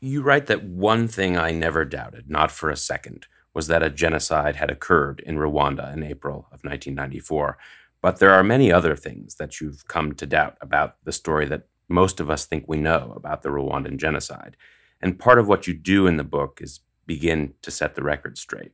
You 0.00 0.22
write 0.22 0.46
that 0.46 0.64
one 0.64 1.08
thing 1.08 1.36
I 1.36 1.50
never 1.50 1.84
doubted, 1.84 2.30
not 2.30 2.50
for 2.50 2.70
a 2.70 2.76
second, 2.76 3.26
was 3.52 3.66
that 3.66 3.82
a 3.82 3.90
genocide 3.90 4.56
had 4.56 4.70
occurred 4.70 5.22
in 5.26 5.36
Rwanda 5.36 5.92
in 5.92 6.02
April 6.02 6.48
of 6.50 6.64
1994. 6.64 7.58
But 8.00 8.18
there 8.18 8.30
are 8.30 8.42
many 8.42 8.72
other 8.72 8.96
things 8.96 9.34
that 9.34 9.60
you've 9.60 9.86
come 9.88 10.14
to 10.14 10.26
doubt 10.26 10.56
about 10.62 10.96
the 11.04 11.12
story 11.12 11.46
that 11.48 11.68
most 11.86 12.18
of 12.18 12.30
us 12.30 12.46
think 12.46 12.64
we 12.66 12.78
know 12.78 13.12
about 13.14 13.42
the 13.42 13.50
Rwandan 13.50 13.98
genocide. 13.98 14.56
And 15.02 15.18
part 15.18 15.38
of 15.38 15.48
what 15.48 15.66
you 15.66 15.74
do 15.74 16.06
in 16.06 16.16
the 16.16 16.24
book 16.24 16.60
is 16.62 16.80
begin 17.04 17.52
to 17.60 17.70
set 17.70 17.94
the 17.94 18.02
record 18.02 18.38
straight. 18.38 18.72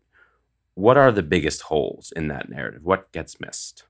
What 0.74 0.96
are 0.96 1.10
the 1.10 1.24
biggest 1.24 1.62
holes 1.62 2.12
in 2.14 2.28
that 2.28 2.48
narrative? 2.48 2.84
What 2.84 3.10
gets 3.10 3.40
missed? 3.40 3.84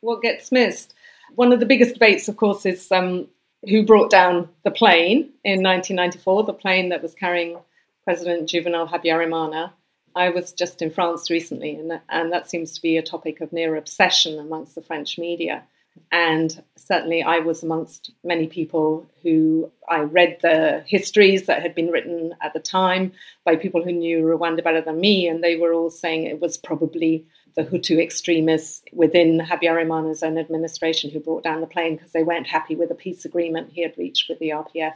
What 0.00 0.20
gets 0.20 0.50
missed? 0.50 0.94
One 1.34 1.52
of 1.52 1.60
the 1.60 1.66
biggest 1.66 1.94
debates, 1.94 2.28
of 2.28 2.36
course, 2.36 2.66
is 2.66 2.90
um, 2.92 3.28
who 3.68 3.84
brought 3.84 4.10
down 4.10 4.48
the 4.62 4.70
plane 4.70 5.30
in 5.44 5.62
1994, 5.62 6.44
the 6.44 6.52
plane 6.52 6.88
that 6.90 7.02
was 7.02 7.14
carrying 7.14 7.58
President 8.04 8.48
Juvenal 8.48 8.86
Habyarimana. 8.86 9.72
I 10.14 10.30
was 10.30 10.52
just 10.52 10.80
in 10.82 10.90
France 10.90 11.30
recently, 11.30 11.74
and, 11.74 12.00
and 12.08 12.32
that 12.32 12.48
seems 12.48 12.72
to 12.72 12.82
be 12.82 12.96
a 12.96 13.02
topic 13.02 13.40
of 13.40 13.52
near 13.52 13.76
obsession 13.76 14.38
amongst 14.38 14.74
the 14.74 14.82
French 14.82 15.18
media. 15.18 15.64
And 16.10 16.62
certainly, 16.76 17.22
I 17.22 17.40
was 17.40 17.62
amongst 17.62 18.12
many 18.22 18.46
people 18.46 19.06
who 19.22 19.70
I 19.88 20.00
read 20.00 20.38
the 20.42 20.84
histories 20.86 21.46
that 21.46 21.62
had 21.62 21.74
been 21.74 21.90
written 21.90 22.34
at 22.40 22.52
the 22.52 22.60
time 22.60 23.12
by 23.44 23.56
people 23.56 23.82
who 23.82 23.92
knew 23.92 24.22
Rwanda 24.22 24.62
better 24.62 24.80
than 24.80 25.00
me, 25.00 25.28
and 25.28 25.42
they 25.42 25.56
were 25.56 25.72
all 25.72 25.90
saying 25.90 26.24
it 26.24 26.40
was 26.40 26.56
probably 26.56 27.26
the 27.56 27.64
Hutu 27.64 28.00
extremists 28.00 28.82
within 28.92 29.38
Habyarimana's 29.38 30.22
own 30.22 30.38
administration 30.38 31.10
who 31.10 31.20
brought 31.20 31.44
down 31.44 31.60
the 31.60 31.66
plane 31.66 31.96
because 31.96 32.12
they 32.12 32.24
weren't 32.24 32.46
happy 32.46 32.74
with 32.74 32.88
the 32.88 32.94
peace 32.94 33.24
agreement 33.24 33.70
he 33.72 33.82
had 33.82 33.96
reached 33.96 34.28
with 34.28 34.38
the 34.40 34.50
RPF. 34.50 34.94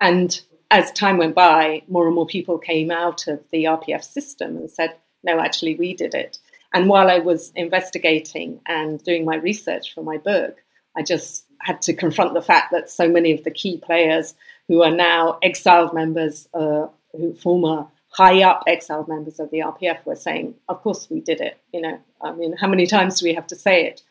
And 0.00 0.40
as 0.70 0.92
time 0.92 1.16
went 1.16 1.34
by, 1.34 1.82
more 1.88 2.06
and 2.06 2.14
more 2.14 2.26
people 2.26 2.58
came 2.58 2.90
out 2.90 3.26
of 3.28 3.40
the 3.50 3.64
RPF 3.64 4.04
system 4.04 4.56
and 4.56 4.70
said, 4.70 4.96
no, 5.22 5.40
actually, 5.40 5.74
we 5.74 5.94
did 5.94 6.14
it. 6.14 6.38
And 6.72 6.88
while 6.88 7.08
I 7.08 7.18
was 7.18 7.52
investigating 7.54 8.60
and 8.66 9.02
doing 9.02 9.24
my 9.24 9.36
research 9.36 9.94
for 9.94 10.02
my 10.02 10.18
book, 10.18 10.62
I 10.96 11.02
just 11.02 11.46
had 11.60 11.80
to 11.82 11.94
confront 11.94 12.34
the 12.34 12.42
fact 12.42 12.72
that 12.72 12.90
so 12.90 13.08
many 13.08 13.32
of 13.32 13.44
the 13.44 13.50
key 13.50 13.78
players 13.78 14.34
who 14.68 14.82
are 14.82 14.90
now 14.90 15.38
exiled 15.42 15.94
members, 15.94 16.48
uh, 16.54 16.86
who 17.12 17.34
former 17.34 17.86
high 18.10 18.42
up 18.42 18.62
exiled 18.66 19.08
members 19.08 19.38
of 19.38 19.50
the 19.50 19.58
RPF 19.58 20.04
were 20.04 20.14
saying, 20.14 20.54
"Of 20.68 20.82
course 20.82 21.08
we 21.10 21.20
did 21.20 21.40
it." 21.40 21.58
You 21.72 21.82
know, 21.82 21.98
I 22.20 22.32
mean, 22.32 22.54
how 22.54 22.68
many 22.68 22.86
times 22.86 23.20
do 23.20 23.26
we 23.26 23.34
have 23.34 23.46
to 23.48 23.56
say 23.56 23.84
it? 23.86 24.02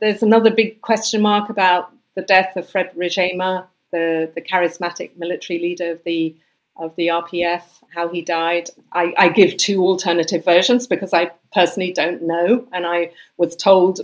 There's 0.00 0.22
another 0.22 0.50
big 0.50 0.80
question 0.82 1.20
mark 1.20 1.50
about 1.50 1.92
the 2.14 2.22
death 2.22 2.56
of 2.56 2.68
Fred 2.68 2.92
Rwigema, 2.96 3.66
the 3.92 4.30
the 4.34 4.40
charismatic 4.40 5.16
military 5.16 5.58
leader 5.58 5.90
of 5.92 6.02
the 6.04 6.34
of 6.76 6.94
the 6.96 7.08
RPF, 7.08 7.62
how 7.94 8.08
he 8.08 8.22
died. 8.22 8.70
I, 8.92 9.12
I, 9.18 9.28
give 9.28 9.56
two 9.56 9.82
alternative 9.82 10.44
versions 10.44 10.86
because 10.86 11.12
I 11.12 11.30
personally 11.52 11.92
don't 11.92 12.22
know, 12.22 12.66
and 12.72 12.86
I 12.86 13.12
was 13.36 13.54
told 13.56 14.00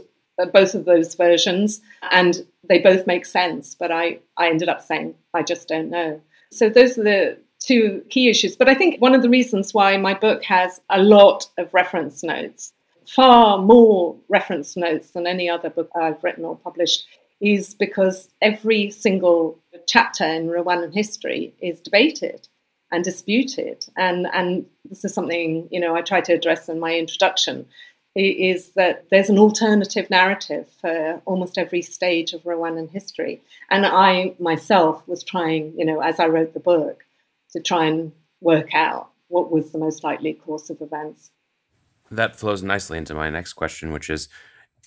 both 0.52 0.74
of 0.74 0.84
those 0.84 1.14
versions, 1.14 1.80
and 2.10 2.46
they 2.68 2.78
both 2.78 3.06
make 3.06 3.24
sense. 3.24 3.74
But 3.74 3.90
I, 3.90 4.18
I 4.36 4.48
ended 4.48 4.68
up 4.68 4.82
saying 4.82 5.14
I 5.32 5.42
just 5.42 5.68
don't 5.68 5.88
know. 5.88 6.20
So 6.50 6.68
those 6.68 6.98
are 6.98 7.04
the 7.04 7.38
two 7.58 8.02
key 8.10 8.28
issues. 8.28 8.56
But 8.56 8.68
I 8.68 8.74
think 8.74 9.00
one 9.00 9.14
of 9.14 9.22
the 9.22 9.30
reasons 9.30 9.74
why 9.74 9.96
my 9.96 10.14
book 10.14 10.42
has 10.44 10.80
a 10.90 11.02
lot 11.02 11.48
of 11.58 11.72
reference 11.72 12.22
notes, 12.22 12.72
far 13.06 13.58
more 13.58 14.16
reference 14.28 14.76
notes 14.76 15.10
than 15.10 15.26
any 15.26 15.48
other 15.48 15.70
book 15.70 15.90
I've 16.00 16.22
written 16.22 16.44
or 16.44 16.56
published, 16.56 17.06
is 17.40 17.74
because 17.74 18.28
every 18.40 18.90
single 18.90 19.58
chapter 19.86 20.24
in 20.24 20.48
Rwandan 20.48 20.94
history 20.94 21.54
is 21.60 21.80
debated 21.80 22.48
and 22.92 23.04
disputed. 23.04 23.86
And, 23.96 24.26
and 24.32 24.66
this 24.88 25.04
is 25.04 25.12
something, 25.12 25.68
you 25.70 25.80
know, 25.80 25.96
I 25.96 26.02
try 26.02 26.20
to 26.20 26.32
address 26.32 26.68
in 26.68 26.78
my 26.78 26.96
introduction, 26.96 27.66
is 28.14 28.70
that 28.70 29.06
there's 29.10 29.28
an 29.28 29.38
alternative 29.38 30.08
narrative 30.08 30.66
for 30.80 31.20
almost 31.26 31.58
every 31.58 31.82
stage 31.82 32.32
of 32.32 32.42
Rwandan 32.44 32.90
history. 32.90 33.42
And 33.70 33.84
I 33.84 34.34
myself 34.38 35.06
was 35.06 35.22
trying, 35.22 35.74
you 35.76 35.84
know, 35.84 36.00
as 36.00 36.18
I 36.18 36.26
wrote 36.26 36.54
the 36.54 36.60
book, 36.60 37.04
to 37.50 37.60
try 37.60 37.86
and 37.86 38.12
work 38.40 38.74
out 38.74 39.10
what 39.28 39.50
was 39.50 39.72
the 39.72 39.78
most 39.78 40.04
likely 40.04 40.32
course 40.32 40.70
of 40.70 40.80
events. 40.80 41.30
That 42.10 42.36
flows 42.36 42.62
nicely 42.62 42.98
into 42.98 43.14
my 43.14 43.30
next 43.30 43.54
question, 43.54 43.92
which 43.92 44.08
is 44.08 44.28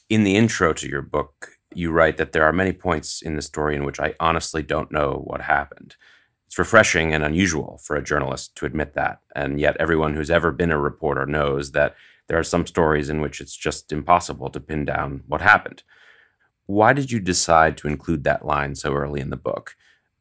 in 0.10 0.24
the 0.24 0.36
intro 0.36 0.74
to 0.74 0.88
your 0.88 1.02
book, 1.02 1.58
you 1.74 1.92
write 1.92 2.18
that 2.18 2.32
there 2.32 2.46
are 2.46 2.54
many 2.54 2.74
points 2.74 3.22
in 3.22 3.36
the 3.36 3.42
story 3.42 3.76
in 3.76 3.84
which 3.84 4.00
I 4.00 4.16
honestly 4.20 4.64
don't 4.64 4.92
know 4.92 5.24
what 5.26 5.42
happened. 5.42 5.96
It's 6.50 6.58
refreshing 6.58 7.14
and 7.14 7.24
unusual 7.24 7.80
for 7.84 7.96
a 7.96 8.04
journalist 8.04 8.56
to 8.56 8.66
admit 8.66 8.96
that. 8.96 9.22
And 9.36 9.60
yet, 9.60 9.78
everyone 9.80 10.16
who's 10.16 10.32
ever 10.32 10.52
been 10.52 10.72
a 10.72 10.80
reporter 10.80 11.28
knows 11.28 11.74
that 11.74 11.96
there 12.28 12.40
are 12.40 12.44
some 12.44 12.66
stories 12.66 13.08
in 13.08 13.22
which 13.22 13.40
it's 13.40 13.56
just 13.56 13.92
impossible 13.92 14.50
to 14.50 14.60
pin 14.60 14.84
down 14.84 15.22
what 15.28 15.42
happened. 15.42 15.84
Why 16.66 16.94
did 16.94 17.12
you 17.12 17.20
decide 17.20 17.78
to 17.78 17.88
include 17.88 18.24
that 18.24 18.48
line 18.48 18.74
so 18.74 18.96
early 18.96 19.22
in 19.22 19.30
the 19.30 19.38
book? 19.38 19.76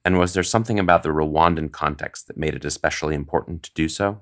And 0.04 0.18
was 0.18 0.34
there 0.34 0.42
something 0.42 0.78
about 0.78 1.02
the 1.02 1.08
Rwandan 1.08 1.72
context 1.72 2.26
that 2.26 2.36
made 2.36 2.54
it 2.54 2.66
especially 2.66 3.14
important 3.14 3.62
to 3.62 3.72
do 3.72 3.88
so? 3.88 4.20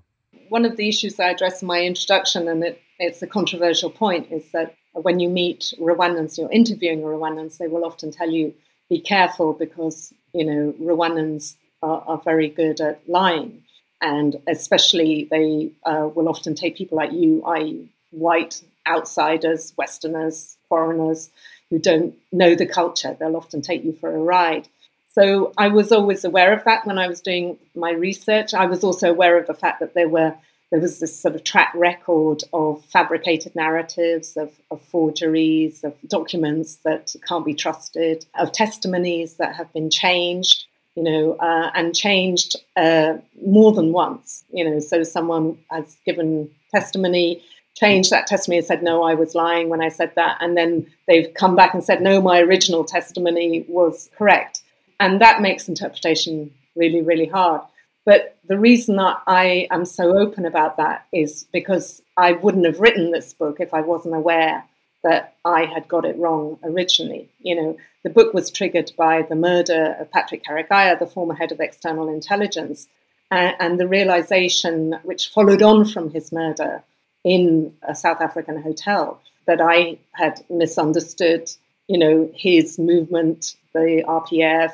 One 0.48 0.64
of 0.64 0.76
the 0.76 0.88
issues 0.88 1.18
I 1.18 1.30
address 1.30 1.60
in 1.60 1.66
my 1.66 1.80
introduction, 1.82 2.46
and 2.46 2.62
it, 2.62 2.80
it's 3.00 3.20
a 3.20 3.26
controversial 3.26 3.90
point, 3.90 4.30
is 4.30 4.52
that 4.52 4.76
when 4.92 5.18
you 5.18 5.28
meet 5.28 5.74
Rwandans, 5.80 6.38
you're 6.38 6.52
interviewing 6.52 7.00
Rwandans, 7.00 7.58
they 7.58 7.66
will 7.66 7.84
often 7.84 8.12
tell 8.12 8.30
you, 8.30 8.54
be 8.88 9.00
careful 9.00 9.54
because, 9.54 10.12
you 10.32 10.44
know, 10.44 10.72
Rwandans 10.80 11.56
are, 11.86 12.02
are 12.06 12.22
very 12.24 12.48
good 12.48 12.80
at 12.80 13.00
lying. 13.08 13.62
And 14.02 14.36
especially, 14.46 15.26
they 15.30 15.70
uh, 15.84 16.08
will 16.14 16.28
often 16.28 16.54
take 16.54 16.76
people 16.76 16.96
like 16.96 17.12
you, 17.12 17.42
i.e., 17.44 17.88
white 18.10 18.62
outsiders, 18.86 19.72
Westerners, 19.76 20.56
foreigners 20.68 21.30
who 21.70 21.78
don't 21.78 22.14
know 22.32 22.54
the 22.54 22.66
culture. 22.66 23.16
They'll 23.18 23.36
often 23.36 23.62
take 23.62 23.84
you 23.84 23.92
for 23.92 24.14
a 24.14 24.18
ride. 24.18 24.68
So 25.12 25.52
I 25.56 25.68
was 25.68 25.92
always 25.92 26.24
aware 26.24 26.52
of 26.52 26.62
that 26.64 26.86
when 26.86 26.98
I 26.98 27.08
was 27.08 27.20
doing 27.20 27.58
my 27.74 27.92
research. 27.92 28.52
I 28.52 28.66
was 28.66 28.84
also 28.84 29.10
aware 29.10 29.38
of 29.38 29.46
the 29.46 29.54
fact 29.54 29.80
that 29.80 29.94
there 29.94 30.08
were 30.08 30.34
there 30.70 30.80
was 30.80 30.98
this 30.98 31.18
sort 31.18 31.36
of 31.36 31.44
track 31.44 31.72
record 31.76 32.42
of 32.52 32.84
fabricated 32.86 33.54
narratives, 33.54 34.36
of, 34.36 34.50
of, 34.72 34.82
forgeries, 34.82 35.84
of 35.84 35.94
documents 36.08 36.78
that 36.84 37.14
can't 37.26 37.44
be 37.44 37.54
trusted, 37.54 38.26
of 38.36 38.50
testimonies 38.50 39.34
that 39.34 39.54
have 39.54 39.72
been 39.72 39.90
changed 39.90 40.65
you 40.96 41.02
know, 41.02 41.32
uh, 41.34 41.70
and 41.74 41.94
changed 41.94 42.56
uh, 42.76 43.14
more 43.44 43.72
than 43.72 43.92
once. 43.92 44.44
You 44.50 44.68
know, 44.68 44.78
so 44.80 45.02
someone 45.02 45.58
has 45.70 45.96
given 46.06 46.50
testimony, 46.74 47.42
changed 47.76 48.10
that 48.10 48.26
testimony 48.26 48.58
and 48.58 48.66
said, 48.66 48.82
no, 48.82 49.02
I 49.02 49.14
was 49.14 49.34
lying 49.34 49.68
when 49.68 49.82
I 49.82 49.88
said 49.88 50.12
that. 50.16 50.38
And 50.40 50.56
then 50.56 50.86
they've 51.06 51.32
come 51.34 51.54
back 51.54 51.74
and 51.74 51.84
said, 51.84 52.00
no, 52.00 52.20
my 52.20 52.40
original 52.40 52.84
testimony 52.84 53.64
was 53.68 54.10
correct. 54.16 54.62
And 54.98 55.20
that 55.20 55.42
makes 55.42 55.68
interpretation 55.68 56.50
really, 56.74 57.02
really 57.02 57.26
hard. 57.26 57.60
But 58.06 58.38
the 58.48 58.58
reason 58.58 58.96
that 58.96 59.20
I 59.26 59.68
am 59.70 59.84
so 59.84 60.16
open 60.16 60.46
about 60.46 60.76
that 60.78 61.06
is 61.12 61.44
because 61.52 62.00
I 62.16 62.32
wouldn't 62.32 62.64
have 62.64 62.80
written 62.80 63.10
this 63.10 63.34
book 63.34 63.60
if 63.60 63.74
I 63.74 63.82
wasn't 63.82 64.14
aware 64.14 64.64
that 65.06 65.34
I 65.44 65.66
had 65.66 65.86
got 65.86 66.04
it 66.04 66.18
wrong 66.18 66.58
originally. 66.64 67.28
You 67.40 67.54
know, 67.54 67.76
the 68.02 68.10
book 68.10 68.34
was 68.34 68.50
triggered 68.50 68.90
by 68.98 69.22
the 69.22 69.36
murder 69.36 69.96
of 70.00 70.10
Patrick 70.10 70.44
Karegeya, 70.44 70.98
the 70.98 71.06
former 71.06 71.34
head 71.34 71.52
of 71.52 71.60
external 71.60 72.08
intelligence, 72.08 72.88
and, 73.30 73.54
and 73.60 73.78
the 73.78 73.86
realization, 73.86 74.98
which 75.04 75.28
followed 75.28 75.62
on 75.62 75.84
from 75.84 76.10
his 76.10 76.32
murder 76.32 76.82
in 77.22 77.72
a 77.86 77.94
South 77.94 78.20
African 78.20 78.60
hotel, 78.60 79.20
that 79.46 79.60
I 79.60 79.98
had 80.10 80.44
misunderstood, 80.50 81.52
you 81.86 81.98
know, 81.98 82.28
his 82.34 82.76
movement, 82.76 83.54
the 83.74 84.02
RPF, 84.08 84.72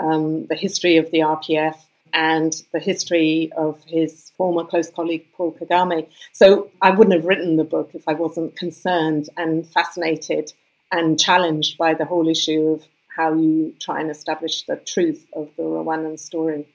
um, 0.00 0.46
the 0.46 0.54
history 0.54 0.96
of 0.96 1.10
the 1.10 1.18
RPF, 1.18 1.76
and 2.14 2.62
the 2.72 2.78
history 2.78 3.52
of 3.56 3.82
his 3.86 4.32
former 4.36 4.64
close 4.64 4.88
colleague 4.88 5.26
Paul 5.36 5.52
Kagame. 5.52 6.08
So 6.32 6.70
I 6.80 6.90
wouldn't 6.90 7.14
have 7.14 7.26
written 7.26 7.56
the 7.56 7.64
book 7.64 7.90
if 7.92 8.04
I 8.06 8.14
wasn't 8.14 8.56
concerned 8.56 9.28
and 9.36 9.66
fascinated 9.66 10.52
and 10.92 11.18
challenged 11.18 11.76
by 11.76 11.92
the 11.92 12.04
whole 12.04 12.28
issue 12.28 12.68
of 12.68 12.84
how 13.14 13.34
you 13.34 13.74
try 13.80 14.00
and 14.00 14.10
establish 14.10 14.64
the 14.64 14.76
truth 14.76 15.26
of 15.34 15.50
the 15.56 15.64
Rwandan 15.64 16.18
story. 16.18 16.68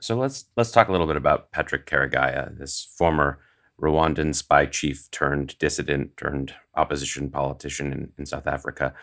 So 0.00 0.16
let's 0.16 0.46
let's 0.56 0.72
talk 0.72 0.88
a 0.88 0.92
little 0.92 1.06
bit 1.06 1.16
about 1.16 1.52
Patrick 1.52 1.86
Karegeya, 1.86 2.58
this 2.58 2.84
former 2.98 3.38
Rwandan 3.80 4.34
spy 4.34 4.66
chief 4.66 5.08
turned 5.12 5.56
dissident 5.58 6.16
turned 6.16 6.54
opposition 6.74 7.30
politician 7.30 7.92
in, 7.92 8.12
in 8.18 8.26
South 8.26 8.48
Africa. 8.48 8.94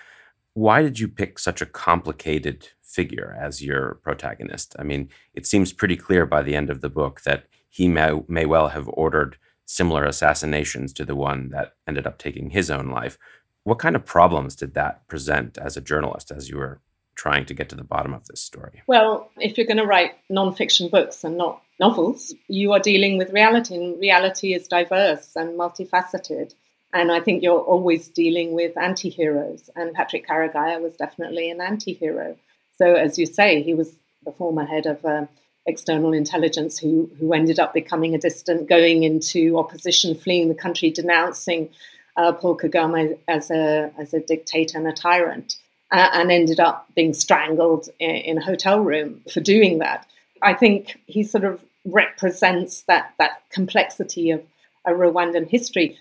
Why 0.54 0.82
did 0.82 1.00
you 1.00 1.08
pick 1.08 1.40
such 1.40 1.62
a 1.62 1.66
complicated 1.66 2.70
figure 2.82 3.38
as 3.40 3.64
your 3.64 3.96
protagonist? 4.04 4.76
I 4.80 4.84
mean, 4.84 5.10
it 5.34 5.46
seems 5.46 5.74
pretty 5.74 5.96
clear 5.96 6.26
by 6.26 6.42
the 6.42 6.56
end 6.56 6.70
of 6.70 6.82
the 6.82 6.90
book 6.90 7.22
that 7.22 7.46
he 7.70 7.88
may, 7.88 8.20
may 8.28 8.46
well 8.46 8.70
have 8.70 8.90
ordered 8.90 9.38
similar 9.66 10.04
assassinations 10.04 10.92
to 10.94 11.06
the 11.06 11.16
one 11.16 11.50
that 11.50 11.76
ended 11.88 12.08
up 12.08 12.18
taking 12.18 12.50
his 12.50 12.72
own 12.72 12.90
life. 12.90 13.18
What 13.64 13.80
kind 13.80 13.96
of 13.96 14.06
problems 14.06 14.56
did 14.56 14.74
that 14.74 15.08
present 15.08 15.58
as 15.60 15.78
a 15.78 15.82
journalist 15.82 16.32
as 16.32 16.50
you 16.50 16.58
were 16.58 16.82
trying 17.14 17.46
to 17.46 17.54
get 17.54 17.70
to 17.70 17.76
the 17.76 17.84
bottom 17.84 18.14
of 18.14 18.26
this 18.26 18.42
story? 18.42 18.82
Well, 18.88 19.30
if 19.38 19.58
you're 19.58 19.68
going 19.68 19.78
to 19.78 19.86
write 19.86 20.16
nonfiction 20.32 20.90
books 20.90 21.24
and 21.24 21.38
not 21.38 21.62
novels, 21.80 22.34
you 22.48 22.72
are 22.72 22.80
dealing 22.80 23.18
with 23.18 23.32
reality, 23.32 23.76
and 23.76 24.00
reality 24.00 24.54
is 24.54 24.68
diverse 24.68 25.36
and 25.36 25.60
multifaceted. 25.60 26.54
And 26.94 27.12
I 27.12 27.20
think 27.20 27.44
you're 27.44 27.60
always 27.60 28.08
dealing 28.08 28.54
with 28.54 28.78
anti 28.78 29.10
heroes. 29.10 29.70
And 29.76 29.94
Patrick 29.94 30.28
Karegeya 30.28 30.82
was 30.82 30.94
definitely 30.96 31.50
an 31.52 31.62
anti 31.62 31.94
hero. 31.94 32.36
So, 32.78 32.96
as 32.96 33.20
you 33.20 33.26
say, 33.26 33.62
he 33.62 33.74
was 33.74 33.94
the 34.26 34.32
former 34.32 34.66
head 34.66 34.86
of 34.86 35.04
uh, 35.06 35.26
external 35.66 36.14
intelligence 36.14 36.78
who, 36.78 37.10
who 37.20 37.34
ended 37.34 37.60
up 37.60 37.74
becoming 37.74 38.16
a 38.16 38.18
dissident, 38.18 38.68
going 38.68 39.04
into 39.04 39.58
opposition, 39.58 40.16
fleeing 40.16 40.50
the 40.50 40.56
country, 40.56 40.90
denouncing 40.90 41.70
uh, 42.18 42.34
Paul 42.34 42.58
Kagame 42.58 43.18
as 43.28 43.52
a, 43.52 43.92
as 43.98 44.14
a 44.14 44.20
dictator 44.20 44.78
and 44.78 44.88
a 44.88 44.92
tyrant, 44.92 45.56
uh, 45.92 46.10
and 46.14 46.32
ended 46.32 46.60
up 46.60 46.88
being 46.96 47.14
strangled 47.14 47.90
in, 48.00 48.10
in, 48.10 48.38
a 48.38 48.44
hotel 48.44 48.80
room 48.80 49.22
for 49.32 49.40
doing 49.40 49.80
that. 49.80 50.06
I 50.42 50.54
think 50.54 51.00
he 51.06 51.24
sort 51.24 51.44
of 51.44 51.64
represents 51.86 52.84
that, 52.84 53.14
that 53.20 53.44
complexity 53.50 54.32
of 54.32 54.44
a 54.86 54.92
Rwandan 54.92 55.48
history. 55.50 55.98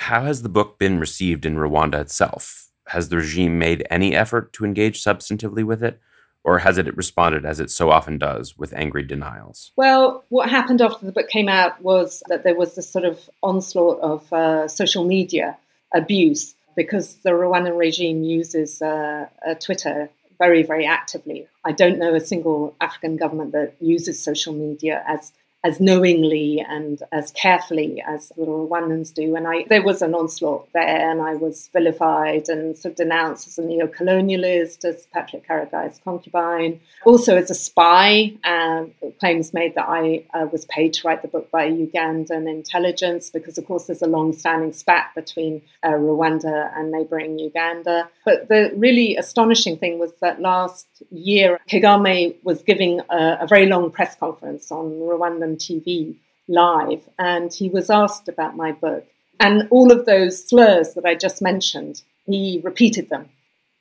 How 0.00 0.22
has 0.22 0.40
the 0.40 0.48
book 0.48 0.78
been 0.78 0.98
received 0.98 1.44
in 1.44 1.56
Rwanda 1.56 2.00
itself? 2.00 2.70
Has 2.86 3.10
the 3.10 3.18
regime 3.18 3.58
made 3.58 3.86
any 3.90 4.16
effort 4.16 4.50
to 4.54 4.64
engage 4.64 5.04
substantively 5.04 5.62
with 5.62 5.84
it? 5.84 6.00
Or 6.42 6.60
has 6.60 6.78
it 6.78 6.96
responded 6.96 7.44
as 7.44 7.60
it 7.60 7.70
so 7.70 7.90
often 7.90 8.16
does 8.16 8.56
with 8.56 8.72
angry 8.72 9.02
denials? 9.02 9.72
Well, 9.76 10.24
what 10.30 10.48
happened 10.48 10.80
after 10.80 11.04
the 11.04 11.12
book 11.12 11.28
came 11.28 11.50
out 11.50 11.82
was 11.82 12.22
that 12.28 12.44
there 12.44 12.54
was 12.54 12.76
this 12.76 12.88
sort 12.88 13.04
of 13.04 13.28
onslaught 13.42 14.00
of 14.00 14.32
uh, 14.32 14.68
social 14.68 15.04
media 15.04 15.58
abuse 15.94 16.54
because 16.74 17.16
the 17.16 17.30
Rwandan 17.30 17.76
regime 17.76 18.22
uses 18.22 18.80
uh, 18.80 19.26
uh, 19.46 19.54
Twitter 19.56 20.08
very, 20.38 20.62
very 20.62 20.86
actively. 20.86 21.46
I 21.66 21.72
don't 21.72 21.98
know 21.98 22.14
a 22.14 22.20
single 22.20 22.74
African 22.80 23.18
government 23.18 23.52
that 23.52 23.74
uses 23.80 24.18
social 24.18 24.54
media 24.54 25.04
as 25.06 25.30
as 25.62 25.78
knowingly 25.80 26.64
and 26.66 27.02
as 27.12 27.30
carefully 27.32 28.02
as 28.06 28.30
the 28.30 28.46
Rwandans 28.46 29.12
do. 29.12 29.36
And 29.36 29.46
I, 29.46 29.64
there 29.68 29.82
was 29.82 30.00
an 30.00 30.14
onslaught 30.14 30.68
there, 30.72 31.10
and 31.10 31.20
I 31.20 31.34
was 31.34 31.68
vilified 31.72 32.48
and 32.48 32.76
sort 32.76 32.92
of 32.92 32.96
denounced 32.96 33.46
as 33.48 33.58
a 33.58 33.62
neo-colonialist, 33.62 34.84
as 34.84 35.06
Patrick 35.12 35.46
Karegeya's 35.46 36.00
concubine, 36.02 36.80
also 37.04 37.36
as 37.36 37.50
a 37.50 37.54
spy. 37.54 38.32
Um, 38.44 38.92
claims 39.18 39.52
made 39.52 39.74
that 39.74 39.88
I 39.88 40.24
uh, 40.32 40.46
was 40.50 40.64
paid 40.66 40.94
to 40.94 41.06
write 41.06 41.22
the 41.22 41.28
book 41.28 41.50
by 41.50 41.70
Ugandan 41.70 42.48
intelligence, 42.48 43.28
because 43.28 43.58
of 43.58 43.66
course 43.66 43.86
there's 43.86 44.02
a 44.02 44.06
long-standing 44.06 44.72
spat 44.72 45.14
between 45.14 45.62
uh, 45.82 45.90
Rwanda 45.90 46.70
and 46.76 46.90
neighbouring 46.90 47.38
Uganda. 47.38 48.08
But 48.24 48.48
the 48.48 48.72
really 48.76 49.16
astonishing 49.16 49.76
thing 49.76 49.98
was 49.98 50.12
that 50.20 50.40
last 50.40 50.86
year 51.10 51.58
Kagame 51.68 52.36
was 52.42 52.62
giving 52.62 53.00
a, 53.10 53.38
a 53.42 53.46
very 53.46 53.66
long 53.66 53.90
press 53.90 54.16
conference 54.16 54.70
on 54.70 54.92
Rwandan 54.92 55.49
TV 55.56 56.16
live, 56.48 57.02
and 57.18 57.52
he 57.52 57.68
was 57.68 57.90
asked 57.90 58.28
about 58.28 58.56
my 58.56 58.72
book. 58.72 59.06
And 59.38 59.68
all 59.70 59.90
of 59.90 60.04
those 60.04 60.44
slurs 60.44 60.94
that 60.94 61.06
I 61.06 61.14
just 61.14 61.40
mentioned, 61.40 62.02
he 62.26 62.60
repeated 62.62 63.08
them 63.08 63.28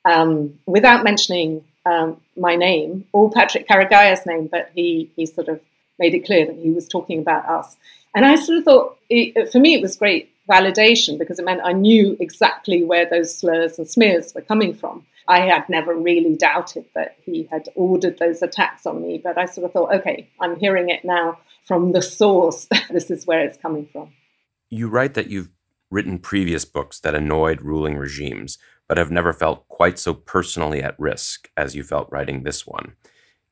um, 0.05 0.57
without 0.65 1.03
mentioning 1.03 1.63
um, 1.85 2.21
my 2.38 2.55
name 2.55 3.05
or 3.11 3.31
Patrick 3.31 3.67
Karegeya's 3.67 4.25
name, 4.25 4.47
but 4.47 4.71
he, 4.73 5.11
he 5.15 5.25
sort 5.25 5.49
of 5.49 5.59
made 5.97 6.13
it 6.13 6.25
clear 6.25 6.45
that 6.45 6.55
he 6.55 6.71
was 6.71 6.88
talking 6.88 7.19
about 7.19 7.45
us. 7.45 7.75
And 8.15 8.25
I 8.25 8.35
sort 8.35 8.59
of 8.59 8.63
thought, 8.63 8.97
it, 9.09 9.51
for 9.51 9.59
me, 9.59 9.73
it 9.73 9.81
was 9.81 9.95
great 9.95 10.31
validation 10.49 11.19
because 11.19 11.39
it 11.39 11.45
meant 11.45 11.61
I 11.63 11.73
knew 11.73 12.17
exactly 12.19 12.83
where 12.83 13.07
those 13.07 13.35
slurs 13.35 13.77
and 13.77 13.88
smears 13.88 14.33
were 14.33 14.41
coming 14.41 14.73
from. 14.73 15.05
I 15.27 15.41
had 15.41 15.69
never 15.69 15.93
really 15.93 16.35
doubted 16.35 16.85
that 16.95 17.17
he 17.23 17.47
had 17.51 17.69
ordered 17.75 18.17
those 18.17 18.41
attacks 18.41 18.88
on 18.88 19.01
me, 19.01 19.21
but 19.23 19.38
I 19.38 19.45
sort 19.45 19.65
of 19.65 19.73
thought, 19.73 19.93
okay, 19.93 20.27
I'm 20.39 20.55
hearing 20.59 20.89
it 20.89 21.05
now 21.05 21.38
from 21.69 21.91
the 21.91 22.01
source. 22.01 22.67
this 22.89 23.11
is 23.11 23.27
where 23.27 23.41
it's 23.41 23.57
coming 23.57 23.88
from. 23.93 24.11
You 24.71 24.89
write 24.89 25.13
that 25.13 25.29
you've 25.29 25.49
written 25.91 26.17
previous 26.17 26.65
books 26.65 26.99
that 26.99 27.15
annoyed 27.15 27.61
ruling 27.61 27.95
regimes, 27.95 28.57
but 28.88 28.97
have 28.97 29.11
never 29.11 29.31
felt 29.31 29.67
quite 29.69 29.99
so 29.99 30.15
personally 30.15 30.81
at 30.81 30.99
risk 30.99 31.49
as 31.55 31.75
you 31.75 31.83
felt 31.83 32.11
writing 32.11 32.41
this 32.41 32.65
one. 32.65 32.93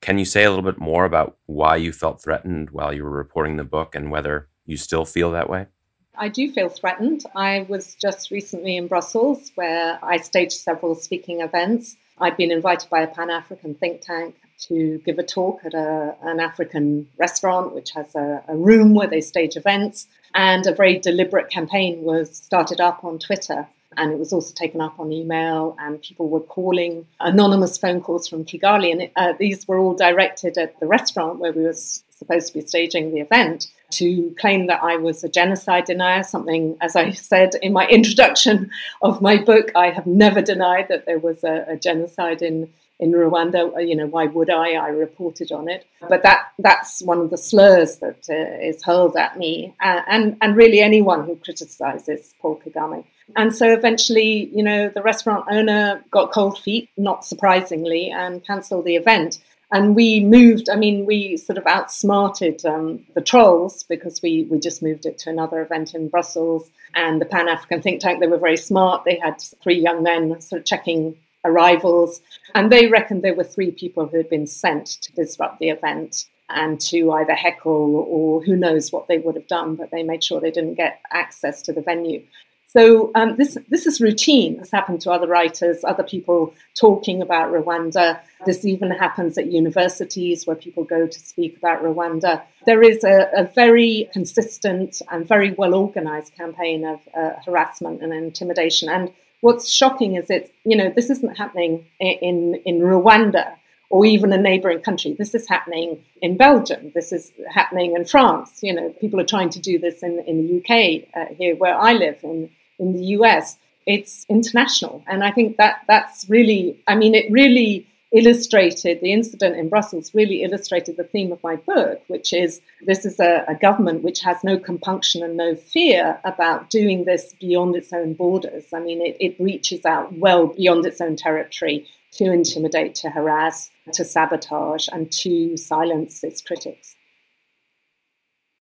Can 0.02 0.18
you 0.18 0.26
say 0.26 0.44
a 0.44 0.50
little 0.50 0.66
bit 0.66 0.80
more 0.80 1.06
about 1.06 1.38
why 1.46 1.76
you 1.76 1.94
felt 1.94 2.22
threatened 2.22 2.72
while 2.72 2.92
you 2.92 3.04
were 3.04 3.12
reporting 3.12 3.58
the 3.58 3.64
book 3.64 3.94
and 3.94 4.12
whether 4.12 4.50
you 4.66 4.78
still 4.78 5.06
feel 5.06 5.32
that 5.32 5.50
way? 5.50 5.68
I 6.16 6.30
do 6.30 6.52
feel 6.52 6.70
threatened. 6.70 7.24
I 7.36 7.68
was 7.70 7.96
just 8.02 8.32
recently 8.32 8.78
in 8.78 8.88
Brussels 8.88 9.52
where 9.54 10.00
I 10.04 10.18
staged 10.18 10.54
several 10.54 10.96
speaking 10.96 11.42
events. 11.42 11.96
I'd 12.18 12.38
been 12.38 12.52
invited 12.52 12.90
by 12.90 13.02
a 13.02 13.08
Pan 13.08 13.30
African 13.30 13.76
think 13.76 14.02
tank 14.02 14.36
to 14.60 15.00
give 15.06 15.20
a 15.20 15.24
talk 15.24 15.62
at 15.64 15.74
a, 15.74 16.16
an 16.24 16.40
African 16.40 17.08
restaurant, 17.18 17.74
which 17.74 17.92
has 17.92 18.16
a, 18.16 18.44
a 18.48 18.56
room 18.56 18.94
where 18.94 19.08
they 19.08 19.22
stage 19.22 19.56
events. 19.56 20.08
And 20.34 20.66
a 20.68 20.74
very 20.74 21.00
deliberate 21.00 21.50
campaign 21.50 22.04
was 22.04 22.36
started 22.36 22.82
up 22.82 23.04
on 23.04 23.20
Twitter. 23.20 23.68
And 23.96 24.12
it 24.12 24.20
was 24.20 24.32
also 24.32 24.54
taken 24.54 24.82
up 24.82 25.00
on 25.00 25.12
email. 25.12 25.76
And 25.80 26.02
people 26.02 26.30
were 26.30 26.40
calling 26.40 27.06
anonymous 27.20 27.78
phone 27.78 28.02
calls 28.02 28.28
from 28.28 28.46
kigali. 28.46 28.92
And 28.92 29.04
it, 29.04 29.12
uh, 29.16 29.34
these 29.40 29.68
were 29.68 29.80
all 29.80 29.94
directed 29.94 30.58
at 30.58 30.80
the 30.80 30.88
restaurant 30.88 31.40
where 31.40 31.54
we 31.54 31.64
were 31.64 31.74
supposed 31.74 32.48
to 32.48 32.54
be 32.54 32.62
staging 32.62 33.14
the 33.14 33.22
event 33.22 33.68
to 33.90 34.36
claim 34.40 34.68
that 34.68 34.84
I 34.84 34.98
was 34.98 35.24
a 35.24 35.30
genocide 35.30 35.86
denier, 35.86 36.24
something, 36.24 36.78
as 36.82 36.96
I 36.96 37.12
said 37.12 37.52
in 37.62 37.74
my 37.74 37.88
introduction 37.90 38.70
of 39.02 39.22
my 39.22 39.38
book, 39.38 39.72
I 39.76 39.92
have 39.92 40.08
never 40.08 40.42
denied 40.42 40.88
that 40.90 41.06
there 41.06 41.20
was 41.20 41.44
a, 41.44 41.66
a 41.68 41.78
genocide 41.78 42.42
in, 42.42 42.70
in 43.00 43.12
Rwanda. 43.12 43.76
Uh, 43.76 43.80
you 43.80 43.96
know, 43.96 44.08
why 44.08 44.26
would 44.26 44.50
I? 44.50 44.72
I 44.74 44.90
reported 44.90 45.52
on 45.52 45.70
it. 45.70 45.86
But 46.08 46.24
that 46.24 46.52
that's 46.60 47.02
one 47.02 47.20
of 47.20 47.30
the 47.30 47.38
slurs 47.38 47.98
that 47.98 48.28
uh, 48.30 48.66
is 48.66 48.84
hurled 48.84 49.16
at 49.16 49.38
me, 49.38 49.76
uh, 49.82 50.02
and, 50.08 50.38
and 50.42 50.56
really 50.56 50.80
anyone 50.80 51.26
who 51.26 51.36
criticizes 51.36 52.34
Paul 52.42 52.62
Kagame. 52.66 53.04
And 53.36 53.54
so 53.54 53.72
eventually, 53.72 54.50
you 54.54 54.64
know, 54.64 54.90
the 54.90 55.02
restaurant 55.02 55.46
owner 55.52 56.04
got 56.12 56.32
cold 56.32 56.60
feet, 56.60 56.90
not 56.98 57.26
surprisingly, 57.26 58.10
and 58.10 58.46
cancelled 58.46 58.86
the 58.86 58.96
event. 58.96 59.40
And 59.70 59.98
we 59.98 60.22
moved, 60.22 60.70
I 60.70 60.78
mean, 60.78 61.06
we 61.06 61.36
sort 61.36 61.58
of 61.58 61.68
outsmarted 61.68 62.66
um, 62.66 63.04
the 63.16 63.22
trolls 63.22 63.84
because 63.84 64.22
we, 64.22 64.48
we 64.50 64.60
just 64.60 64.82
moved 64.82 65.06
it 65.06 65.18
to 65.20 65.30
another 65.30 65.62
event 65.62 65.94
in 65.94 66.08
Brussels. 66.08 66.72
And 66.96 67.20
the 67.20 67.26
Pan 67.26 67.50
African 67.50 67.82
think 67.82 68.00
tank, 68.00 68.22
they 68.22 68.28
were 68.28 68.38
very 68.38 68.56
smart. 68.56 69.04
They 69.04 69.20
had 69.20 69.42
three 69.62 69.78
young 69.78 70.04
men 70.04 70.40
sort 70.40 70.62
of 70.62 70.66
checking 70.66 71.18
arrivals. 71.48 72.22
And 72.56 72.72
they 72.72 72.88
reckoned 72.88 73.24
there 73.24 73.36
were 73.36 73.44
three 73.44 73.72
people 73.72 74.08
who 74.08 74.18
had 74.18 74.30
been 74.30 74.48
sent 74.48 74.86
to 75.02 75.14
disrupt 75.14 75.60
the 75.60 75.70
event 75.70 76.26
and 76.50 76.80
to 76.80 77.12
either 77.12 77.34
heckle 77.34 77.96
or 78.08 78.42
who 78.44 78.56
knows 78.56 78.92
what 78.92 79.08
they 79.08 79.18
would 79.18 79.36
have 79.36 79.48
done, 79.48 79.76
but 79.76 79.92
they 79.92 80.04
made 80.04 80.24
sure 80.24 80.40
they 80.40 80.52
didn't 80.52 80.76
get 80.76 81.02
access 81.12 81.62
to 81.64 81.74
the 81.74 81.82
venue. 81.82 82.24
So 82.70 83.12
um, 83.16 83.38
this 83.38 83.58
this 83.70 83.88
is 83.88 84.02
routine. 84.02 84.58
This 84.58 84.72
happened 84.72 85.00
to 85.02 85.12
other 85.12 85.26
writers, 85.26 85.86
other 85.86 86.04
people 86.04 86.54
talking 86.76 87.22
about 87.22 87.52
Rwanda. 87.52 88.20
This 88.46 88.66
even 88.66 88.92
happens 88.92 89.38
at 89.38 89.52
universities 89.52 90.46
where 90.46 90.56
people 90.56 90.84
go 90.84 91.08
to 91.08 91.20
speak 91.20 91.58
about 91.58 91.82
Rwanda. 91.82 92.44
There 92.66 92.84
is 92.84 93.06
a, 93.06 93.30
a 93.36 93.46
very 93.56 94.10
consistent 94.12 95.02
and 95.10 95.26
very 95.26 95.52
well 95.52 95.74
organized 95.74 96.36
campaign 96.36 96.86
of 96.86 97.00
uh, 97.18 97.32
harassment 97.46 98.04
and 98.04 98.14
intimidation. 98.14 98.90
And 98.90 99.14
what's 99.42 99.72
shocking 99.72 100.16
is 100.16 100.28
that 100.28 100.50
you 100.64 100.76
know 100.76 100.92
this 100.96 101.10
isn't 101.10 101.38
happening 101.38 101.86
in 102.00 102.62
in 102.66 102.80
Rwanda 102.80 103.56
or 103.90 104.06
even 104.06 104.34
a 104.34 104.38
neighboring 104.38 104.82
country. 104.82 105.16
This 105.18 105.34
is 105.34 105.48
happening 105.48 106.04
in 106.22 106.38
Belgium. 106.38 106.92
This 106.94 107.12
is 107.12 107.32
happening 107.50 107.96
in 107.96 108.06
France. 108.06 108.60
You 108.62 108.74
know, 108.74 108.90
people 109.00 109.20
are 109.20 109.26
trying 109.26 109.50
to 109.52 109.60
do 109.60 109.80
this 109.80 110.04
in, 110.04 110.20
in 110.28 110.46
the 110.46 110.58
UK, 110.58 111.08
uh, 111.16 111.34
here 111.36 111.56
where 111.56 111.76
I 111.76 111.94
live, 111.94 112.18
in, 112.24 112.50
in 112.80 112.94
the 112.94 113.04
US. 113.18 113.58
It's 113.86 114.26
international. 114.28 115.04
And 115.08 115.24
I 115.24 115.32
think 115.32 115.56
that 115.58 115.84
that's 115.88 116.26
really, 116.28 116.78
I 116.88 116.96
mean, 116.96 117.16
it 117.16 117.32
really 117.32 117.88
illustrated 118.12 119.02
the 119.02 119.12
incident 119.12 119.58
in 119.58 119.70
Brussels, 119.70 120.14
really 120.14 120.44
illustrated 120.44 120.98
the 120.98 121.04
theme 121.04 121.32
of 121.32 121.44
my 121.44 121.56
book, 121.56 122.02
which 122.08 122.34
is 122.34 122.62
this 122.86 123.06
is 123.06 123.20
a, 123.20 123.44
a 123.48 123.56
government 123.56 124.04
which 124.04 124.22
has 124.22 124.44
no 124.44 124.58
compunction 124.58 125.24
and 125.24 125.36
no 125.36 125.56
fear 125.56 126.20
about 126.24 126.70
doing 126.70 127.06
this 127.06 127.34
beyond 127.40 127.76
its 127.76 127.92
own 127.92 128.14
borders. 128.14 128.66
I 128.74 128.80
mean, 128.80 129.02
it, 129.02 129.18
it 129.20 129.36
reaches 129.40 129.86
out 129.86 130.14
well 130.18 130.48
beyond 130.48 130.86
its 130.86 131.02
own 131.02 131.16
territory 131.16 131.88
to 132.14 132.32
intimidate, 132.32 132.96
to 132.96 133.10
harass, 133.10 133.70
to 133.94 134.06
sabotage, 134.06 134.88
and 134.92 135.12
to 135.12 135.58
silence 135.58 136.24
its 136.24 136.42
critics. 136.42 136.96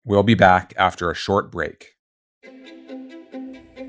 We'll 0.05 0.22
be 0.22 0.35
back 0.35 0.74
after 0.76 1.11
a 1.11 1.14
short 1.14 1.50
break. 1.50 1.94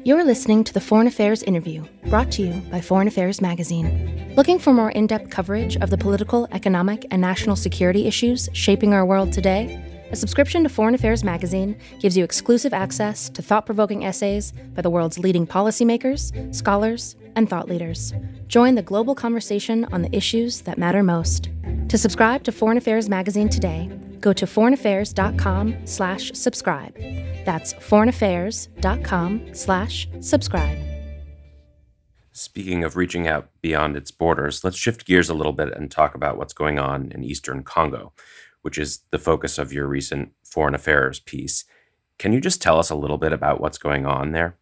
You're 0.03 0.23
listening 0.23 0.63
to 0.63 0.73
the 0.73 0.81
Foreign 0.81 1.05
Affairs 1.05 1.43
interview, 1.43 1.85
brought 2.07 2.31
to 2.31 2.41
you 2.41 2.53
by 2.71 2.81
Foreign 2.81 3.07
Affairs 3.07 3.39
Magazine. 3.39 4.33
Looking 4.35 4.57
for 4.57 4.73
more 4.73 4.89
in 4.89 5.05
depth 5.05 5.29
coverage 5.29 5.77
of 5.77 5.91
the 5.91 5.97
political, 5.97 6.47
economic, 6.51 7.05
and 7.11 7.21
national 7.21 7.55
security 7.55 8.07
issues 8.07 8.49
shaping 8.53 8.95
our 8.95 9.05
world 9.05 9.31
today? 9.31 9.90
A 10.11 10.15
subscription 10.15 10.63
to 10.63 10.69
Foreign 10.69 10.93
Affairs 10.93 11.23
Magazine 11.23 11.77
gives 11.99 12.17
you 12.17 12.25
exclusive 12.25 12.73
access 12.73 13.29
to 13.29 13.41
thought 13.41 13.65
provoking 13.65 14.03
essays 14.03 14.51
by 14.75 14.81
the 14.81 14.89
world's 14.89 15.17
leading 15.17 15.47
policymakers, 15.47 16.53
scholars, 16.53 17.15
and 17.37 17.49
thought 17.49 17.69
leaders. 17.69 18.13
Join 18.47 18.75
the 18.75 18.81
global 18.81 19.15
conversation 19.15 19.85
on 19.93 20.01
the 20.01 20.13
issues 20.13 20.61
that 20.63 20.77
matter 20.77 21.01
most. 21.01 21.49
To 21.87 21.97
subscribe 21.97 22.43
to 22.43 22.51
Foreign 22.51 22.77
Affairs 22.77 23.07
Magazine 23.07 23.47
today, 23.47 23.89
go 24.19 24.33
to 24.33 24.45
foreignaffairs.com 24.45 25.87
slash 25.87 26.33
subscribe. 26.33 26.93
That's 27.45 27.73
foreignaffairs.com 27.75 29.53
slash 29.53 30.09
subscribe. 30.19 30.77
Speaking 32.33 32.83
of 32.83 32.95
reaching 32.95 33.27
out 33.27 33.49
beyond 33.61 33.95
its 33.95 34.11
borders, 34.11 34.63
let's 34.63 34.77
shift 34.77 35.05
gears 35.05 35.29
a 35.29 35.33
little 35.33 35.53
bit 35.53 35.71
and 35.73 35.91
talk 35.91 36.15
about 36.15 36.37
what's 36.37 36.53
going 36.53 36.79
on 36.79 37.11
in 37.11 37.23
Eastern 37.23 37.63
Congo, 37.63 38.13
which 38.61 38.77
is 38.77 39.01
the 39.11 39.19
focus 39.19 39.57
of 39.57 39.73
your 39.73 39.87
recent 39.87 40.31
foreign 40.43 40.75
affairs 40.75 41.19
piece. 41.19 41.65
Can 42.17 42.33
you 42.33 42.41
just 42.41 42.61
tell 42.61 42.77
us 42.77 42.89
a 42.89 42.95
little 42.95 43.17
bit 43.17 43.33
about 43.33 43.59
what's 43.59 43.77
going 43.77 44.05
on 44.05 44.31
there? 44.31 44.55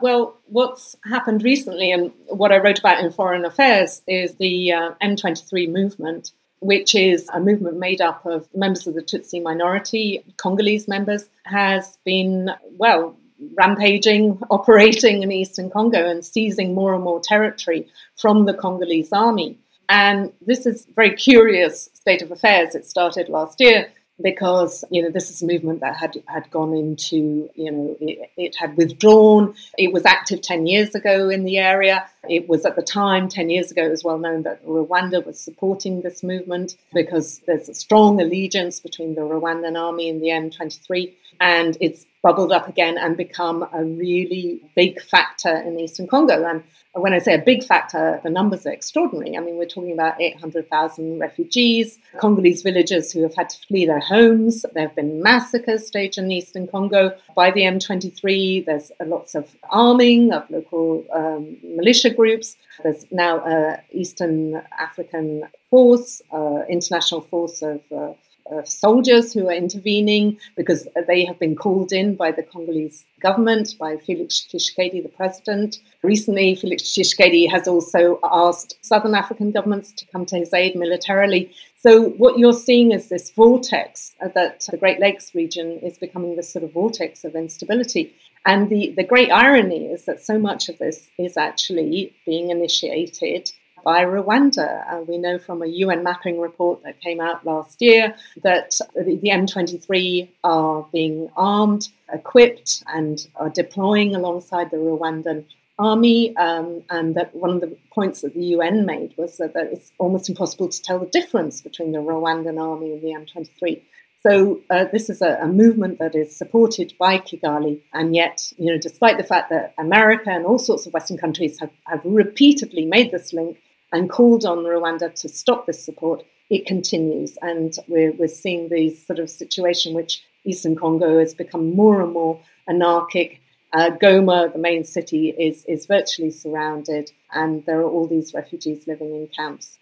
Well, 0.00 0.38
what's 0.46 0.96
happened 1.04 1.42
recently, 1.42 1.90
and 1.90 2.10
what 2.28 2.52
I 2.52 2.56
wrote 2.56 2.78
about 2.78 3.04
in 3.04 3.12
Foreign 3.12 3.44
Affairs, 3.44 4.00
is 4.06 4.34
the 4.36 4.72
uh, 4.72 4.90
M23 5.02 5.70
movement, 5.70 6.32
which 6.60 6.94
is 6.94 7.28
a 7.34 7.40
movement 7.40 7.78
made 7.78 8.00
up 8.00 8.24
of 8.24 8.48
members 8.54 8.86
of 8.86 8.94
the 8.94 9.02
Tutsi 9.02 9.42
minority, 9.42 10.24
Congolese 10.38 10.88
members, 10.88 11.28
has 11.44 11.98
been, 12.04 12.50
well, 12.78 13.14
rampaging, 13.54 14.38
operating 14.50 15.22
in 15.22 15.32
eastern 15.32 15.70
Congo 15.70 16.08
and 16.08 16.24
seizing 16.24 16.74
more 16.74 16.94
and 16.94 17.04
more 17.04 17.20
territory 17.20 17.86
from 18.16 18.46
the 18.46 18.54
Congolese 18.54 19.12
army. 19.12 19.58
And 19.90 20.32
this 20.40 20.66
is 20.66 20.86
a 20.86 20.92
very 20.92 21.16
curious 21.16 21.90
state 21.94 22.22
of 22.22 22.30
affairs. 22.30 22.76
It 22.76 22.86
started 22.86 23.28
last 23.28 23.60
year 23.60 23.88
because 24.22 24.84
you 24.90 25.02
know 25.02 25.10
this 25.10 25.30
is 25.30 25.42
a 25.42 25.46
movement 25.46 25.80
that 25.80 25.96
had 25.96 26.14
had 26.26 26.48
gone 26.50 26.74
into 26.74 27.48
you 27.54 27.70
know 27.70 27.96
it, 28.00 28.30
it, 28.36 28.54
had 28.54 28.76
withdrawn 28.76 29.54
it 29.78 29.94
was 29.94 30.04
active 30.04 30.42
10 30.42 30.66
years 30.66 30.94
ago 30.94 31.30
in 31.30 31.44
the 31.44 31.56
area 31.56 32.06
it 32.28 32.46
was 32.46 32.66
at 32.66 32.76
the 32.76 32.82
time 32.82 33.30
10 33.30 33.48
years 33.48 33.70
ago 33.70 33.86
it 33.86 33.90
was 33.90 34.04
well 34.04 34.18
known 34.18 34.42
that 34.42 34.62
rwanda 34.66 35.24
was 35.24 35.40
supporting 35.40 36.02
this 36.02 36.22
movement 36.22 36.76
because 36.92 37.40
there's 37.46 37.70
a 37.70 37.74
strong 37.74 38.20
allegiance 38.20 38.78
between 38.78 39.14
the 39.14 39.22
rwandan 39.22 39.80
army 39.80 40.10
and 40.10 40.20
the 40.20 40.28
m23 40.28 41.14
and 41.40 41.76
it's 41.80 42.06
bubbled 42.22 42.52
up 42.52 42.68
again 42.68 42.98
and 42.98 43.16
become 43.16 43.66
a 43.72 43.82
really 43.82 44.60
big 44.76 45.00
factor 45.00 45.56
in 45.56 45.80
eastern 45.80 46.06
congo 46.06 46.44
and 46.44 46.62
when 46.94 47.12
I 47.12 47.20
say 47.20 47.34
a 47.34 47.38
big 47.38 47.62
factor, 47.62 48.20
the 48.24 48.30
numbers 48.30 48.66
are 48.66 48.72
extraordinary. 48.72 49.36
I 49.36 49.40
mean, 49.40 49.56
we're 49.56 49.66
talking 49.66 49.92
about 49.92 50.20
800,000 50.20 51.20
refugees, 51.20 51.98
Congolese 52.18 52.62
villagers 52.62 53.12
who 53.12 53.22
have 53.22 53.34
had 53.34 53.48
to 53.50 53.58
flee 53.66 53.86
their 53.86 54.00
homes. 54.00 54.66
There 54.74 54.88
have 54.88 54.96
been 54.96 55.22
massacres 55.22 55.86
staged 55.86 56.18
in 56.18 56.32
eastern 56.32 56.66
Congo 56.66 57.16
by 57.36 57.52
the 57.52 57.60
M23. 57.60 58.66
There's 58.66 58.90
lots 59.06 59.36
of 59.36 59.54
arming 59.70 60.32
of 60.32 60.50
local 60.50 61.04
um, 61.12 61.56
militia 61.62 62.10
groups. 62.10 62.56
There's 62.82 63.06
now 63.12 63.44
an 63.44 63.80
Eastern 63.92 64.60
African 64.76 65.44
force, 65.68 66.22
uh, 66.32 66.62
international 66.68 67.20
force 67.20 67.62
of 67.62 67.80
uh, 67.92 68.14
uh, 68.52 68.64
soldiers 68.64 69.32
who 69.32 69.48
are 69.48 69.54
intervening 69.54 70.38
because 70.56 70.88
they 71.06 71.24
have 71.24 71.38
been 71.38 71.54
called 71.54 71.92
in 71.92 72.16
by 72.16 72.30
the 72.32 72.42
Congolese 72.42 73.04
government, 73.20 73.74
by 73.78 73.96
Felix 73.96 74.46
Tshisekedi, 74.48 75.02
the 75.02 75.08
president. 75.08 75.78
Recently, 76.02 76.54
Felix 76.54 76.82
Tshisekedi 76.82 77.50
has 77.50 77.68
also 77.68 78.18
asked 78.24 78.78
Southern 78.82 79.14
African 79.14 79.50
governments 79.50 79.92
to 79.92 80.06
come 80.06 80.26
to 80.26 80.36
his 80.36 80.52
aid 80.52 80.74
militarily. 80.74 81.52
So, 81.76 82.10
what 82.10 82.38
you're 82.38 82.52
seeing 82.52 82.92
is 82.92 83.08
this 83.08 83.30
vortex 83.30 84.14
that 84.20 84.66
the 84.70 84.76
Great 84.76 85.00
Lakes 85.00 85.34
region 85.34 85.78
is 85.78 85.98
becoming 85.98 86.36
this 86.36 86.52
sort 86.52 86.64
of 86.64 86.72
vortex 86.72 87.24
of 87.24 87.34
instability. 87.34 88.14
And 88.46 88.70
the, 88.70 88.92
the 88.96 89.04
great 89.04 89.30
irony 89.30 89.86
is 89.86 90.06
that 90.06 90.22
so 90.22 90.38
much 90.38 90.68
of 90.68 90.78
this 90.78 91.08
is 91.18 91.36
actually 91.36 92.14
being 92.24 92.50
initiated 92.50 93.52
by 93.82 94.04
Rwanda. 94.04 94.84
Uh, 94.90 95.02
we 95.02 95.18
know 95.18 95.38
from 95.38 95.62
a 95.62 95.66
UN 95.66 96.02
mapping 96.02 96.40
report 96.40 96.82
that 96.84 97.00
came 97.00 97.20
out 97.20 97.44
last 97.44 97.80
year 97.80 98.14
that 98.42 98.78
the, 98.94 99.16
the 99.16 99.28
M23 99.28 100.28
are 100.44 100.86
being 100.92 101.30
armed, 101.36 101.88
equipped, 102.12 102.82
and 102.86 103.26
are 103.36 103.50
deploying 103.50 104.14
alongside 104.14 104.70
the 104.70 104.76
Rwandan 104.76 105.44
army. 105.78 106.36
Um, 106.36 106.82
and 106.90 107.14
that 107.14 107.34
one 107.34 107.50
of 107.50 107.60
the 107.60 107.76
points 107.92 108.20
that 108.20 108.34
the 108.34 108.44
UN 108.56 108.86
made 108.86 109.14
was 109.16 109.38
that, 109.38 109.54
that, 109.54 109.72
it's 109.72 109.92
almost 109.98 110.28
impossible 110.28 110.68
to 110.68 110.82
tell 110.82 110.98
the 110.98 111.06
difference 111.06 111.60
between 111.60 111.92
the 111.92 111.98
Rwandan 111.98 112.60
army 112.60 112.92
and 112.92 113.02
the 113.02 113.08
M23. 113.08 113.82
So 114.22 114.60
uh, 114.68 114.84
this 114.92 115.08
is 115.08 115.22
a, 115.22 115.38
a, 115.40 115.46
movement 115.46 115.98
that 115.98 116.14
is 116.14 116.36
supported 116.36 116.92
by 116.98 117.18
Kigali, 117.18 117.80
and 117.94 118.14
yet, 118.14 118.52
you 118.58 118.66
know, 118.66 118.76
despite 118.76 119.16
the 119.16 119.24
fact 119.24 119.48
that 119.48 119.72
America 119.78 120.28
and 120.28 120.44
all 120.44 120.58
sorts 120.58 120.86
of 120.86 120.92
Western 120.92 121.16
countries 121.16 121.58
have, 121.58 121.70
have 121.86 122.02
repeatedly 122.04 122.84
made 122.84 123.12
this 123.12 123.32
link, 123.32 123.56
and 123.92 124.10
called 124.10 124.44
on 124.44 124.58
Rwanda 124.58 125.14
to 125.14 125.28
stop 125.28 125.66
this 125.66 125.84
support, 125.84 126.22
it 126.48 126.66
continues. 126.66 127.36
And 127.42 127.74
we're, 127.88 128.12
we're 128.12 128.28
seeing 128.28 128.68
these 128.68 129.06
sort 129.06 129.18
of 129.18 129.30
situation 129.30 129.94
which 129.94 130.22
Eastern 130.44 130.76
Congo 130.76 131.18
has 131.18 131.34
become 131.34 131.74
more 131.74 132.00
and 132.00 132.12
more 132.12 132.40
anarchic. 132.68 133.40
Uh, 133.72 133.90
Goma, 134.02 134.52
the 134.52 134.58
main 134.58 134.84
city, 134.84 135.30
is, 135.38 135.64
is 135.66 135.86
virtually 135.86 136.30
surrounded, 136.30 137.12
and 137.32 137.64
there 137.66 137.78
are 137.80 137.88
all 137.88 138.08
these 138.08 138.34
refugees 138.34 138.86
living 138.88 139.14
in 139.14 139.28
camps. 139.28 139.78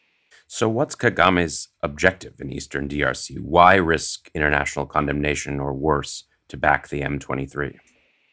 So, 0.47 0.68
what's 0.68 0.94
Kagame's 0.94 1.68
objective 1.83 2.35
in 2.40 2.53
Eastern 2.53 2.88
DRC? 2.88 3.40
Why 3.40 3.77
risk 3.77 4.31
international 4.35 4.87
condemnation 4.87 5.59
or 5.59 5.73
worse 5.73 6.25
to 6.49 6.57
back 6.57 6.88
the 6.88 7.01
M23? 7.01 7.77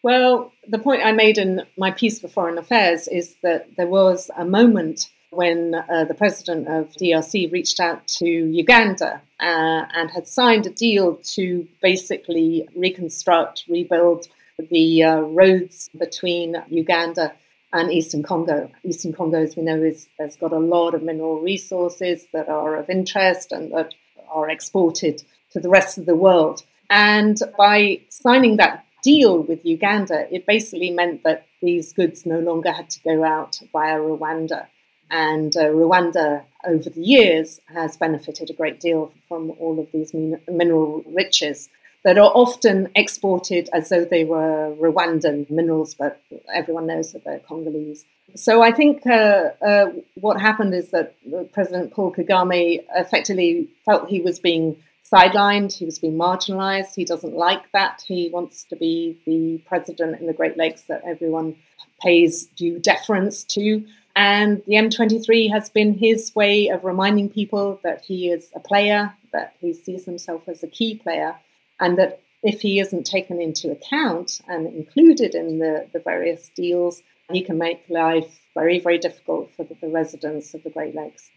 Well, 0.04 0.52
the 0.70 0.80
point 0.80 1.06
I 1.06 1.12
made 1.12 1.38
in 1.38 1.64
my 1.78 1.92
piece 1.92 2.20
for 2.20 2.28
Foreign 2.28 2.58
Affairs 2.58 3.08
is 3.08 3.36
that 3.44 3.68
there 3.76 3.88
was 3.88 4.30
a 4.38 4.46
moment 4.46 5.10
when 5.32 5.76
uh, 5.76 6.06
the 6.06 6.14
president 6.14 6.68
of 6.68 6.92
DRC 6.94 7.52
reached 7.52 7.80
out 7.80 8.08
to 8.08 8.26
Uganda 8.26 9.22
uh, 9.40 9.86
and 9.94 10.10
had 10.12 10.28
signed 10.28 10.66
a 10.66 10.70
deal 10.70 11.16
to 11.36 11.68
basically 11.82 12.68
reconstruct, 12.76 13.66
rebuild 13.68 14.28
the 14.72 15.04
uh, 15.04 15.20
roads 15.20 15.90
between 15.98 16.56
Uganda 16.70 17.34
and 17.74 17.92
Eastern 17.92 18.24
Congo. 18.24 18.72
Eastern 18.84 19.14
Congo, 19.14 19.42
as 19.42 19.56
we 19.56 19.64
know, 19.64 19.82
is, 19.82 20.08
has 20.20 20.38
got 20.38 20.54
a 20.54 20.60
lot 20.60 20.96
of 20.96 21.04
mineral 21.04 21.42
resources 21.42 22.26
that 22.32 22.48
are 22.48 22.76
of 22.76 22.90
interest 22.90 23.52
and 23.52 23.72
that 23.74 23.94
are 24.32 24.50
exported 24.50 25.24
to 25.52 25.60
the 25.60 25.70
rest 25.70 25.98
of 25.98 26.06
the 26.06 26.16
world. 26.16 26.64
And 26.90 27.38
by 27.58 28.02
signing 28.10 28.58
that 28.58 28.86
deal 29.04 29.44
with 29.44 29.66
Uganda, 29.66 30.28
it 30.34 30.46
basically 30.46 30.92
meant 30.92 31.24
that 31.24 31.46
these 31.62 31.94
goods 31.94 32.26
no 32.26 32.40
longer 32.40 32.72
had 32.72 32.90
to 32.92 33.00
go 33.02 33.24
out 33.24 33.60
via 33.72 33.98
Rwanda. 33.98 34.68
And 35.12 35.56
uh, 35.56 35.65
Rwanda, 35.65 36.44
over 36.68 36.89
the 36.89 37.02
years, 37.02 37.62
has 37.74 37.98
benefited 37.98 38.50
a 38.50 38.54
great 38.54 38.80
deal 38.80 39.12
from 39.28 39.52
all 39.60 39.80
of 39.80 39.88
these 39.91 40.13
min- 40.13 40.41
mineral 40.48 41.04
riches 41.08 41.70
that 42.04 42.18
are 42.18 42.32
often 42.36 42.89
exported 42.96 43.68
as 43.74 43.89
though 43.89 44.06
they 44.06 44.24
were 44.24 44.76
Rwandan 44.80 45.50
minerals, 45.50 45.96
but 45.96 46.22
everyone 46.54 46.86
knows 46.86 47.12
that 47.13 47.24
they're 47.24 47.39
Congolese. 47.39 48.06
So 48.36 48.62
I 48.62 48.72
think 48.72 49.06
uh, 49.08 49.50
uh, 49.62 49.91
what 50.15 50.39
happened 50.39 50.74
is 50.76 50.89
that 50.89 51.15
President 51.54 51.94
Paul 51.94 52.13
Kagame 52.13 52.84
effectively 52.96 53.70
felt 53.86 54.08
he 54.08 54.22
was 54.22 54.39
being 54.39 54.76
sidelined, 55.12 55.74
he 55.74 55.86
was 55.86 56.00
being 56.00 56.15
marginalized. 56.15 56.96
He 56.96 57.06
doesn't 57.06 57.34
like 57.34 57.72
that. 57.72 58.04
He 58.06 58.30
wants 58.30 58.63
to 58.65 58.76
be 58.76 59.18
the 59.26 59.60
president 59.68 60.20
in 60.20 60.28
the 60.28 60.34
Great 60.34 60.58
Lakes 60.58 60.84
that 60.84 61.02
everyone 61.06 61.56
pays 62.02 62.46
due 62.56 62.80
deference 62.80 63.44
to. 63.46 63.86
And 64.15 64.62
the 64.65 64.75
M23 64.75 65.51
has 65.51 65.69
been 65.69 65.93
his 65.93 66.34
way 66.36 66.69
of 66.69 66.86
reminding 66.86 67.30
people 67.30 67.80
that 67.84 68.06
he 68.06 68.30
is 68.30 68.49
a 68.56 68.60
player, 68.60 69.13
that 69.34 69.56
he 69.60 69.73
sees 69.73 70.06
himself 70.06 70.47
as 70.47 70.63
a 70.63 70.67
key 70.67 70.95
player, 70.95 71.36
and 71.80 71.97
that 71.97 72.21
if 72.41 72.62
he 72.62 72.80
isn't 72.80 73.06
taken 73.06 73.41
into 73.41 73.71
account 73.71 74.39
and 74.47 74.67
included 74.67 75.36
in 75.36 75.60
the, 75.60 75.88
the 75.91 75.99
various 75.99 76.49
deals, 76.56 77.01
he 77.32 77.41
can 77.41 77.58
make 77.58 77.84
life 77.89 78.39
very, 78.54 78.80
very 78.80 78.97
difficult 78.97 79.49
for 79.58 79.65
the, 79.65 79.75
the 79.82 79.89
residents 79.89 80.54
of 80.54 80.63
the 80.63 80.69
Great 80.69 80.95
Lakes. 80.95 81.30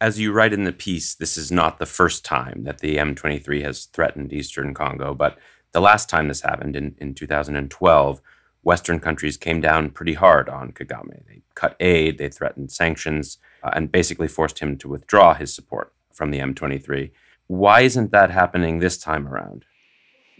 As 0.00 0.18
you 0.18 0.32
write 0.32 0.52
in 0.52 0.64
the 0.64 0.72
piece, 0.72 1.14
this 1.14 1.38
is 1.38 1.52
not 1.52 1.78
the 1.78 1.86
first 1.86 2.24
time 2.24 2.64
that 2.64 2.80
the 2.80 2.96
M23 2.96 3.62
has 3.62 3.84
threatened 3.86 4.32
Eastern 4.32 4.74
Congo, 4.74 5.14
but 5.14 5.38
the 5.70 5.80
last 5.80 6.10
time 6.10 6.28
this 6.28 6.42
happened 6.42 6.76
in, 6.76 6.96
in 6.98 7.14
2012 7.14 8.20
Western 8.62 9.00
countries 9.00 9.36
came 9.36 9.60
down 9.60 9.90
pretty 9.90 10.14
hard 10.14 10.48
on 10.48 10.72
Kagame. 10.72 11.26
They 11.26 11.42
cut 11.54 11.76
aid, 11.80 12.18
they 12.18 12.28
threatened 12.28 12.70
sanctions, 12.70 13.38
uh, 13.62 13.70
and 13.74 13.90
basically 13.90 14.28
forced 14.28 14.60
him 14.60 14.78
to 14.78 14.88
withdraw 14.88 15.34
his 15.34 15.54
support 15.54 15.92
from 16.12 16.30
the 16.30 16.38
M23. 16.38 17.10
Why 17.48 17.80
isn't 17.80 18.12
that 18.12 18.30
happening 18.30 18.78
this 18.78 18.98
time 18.98 19.26
around? 19.26 19.64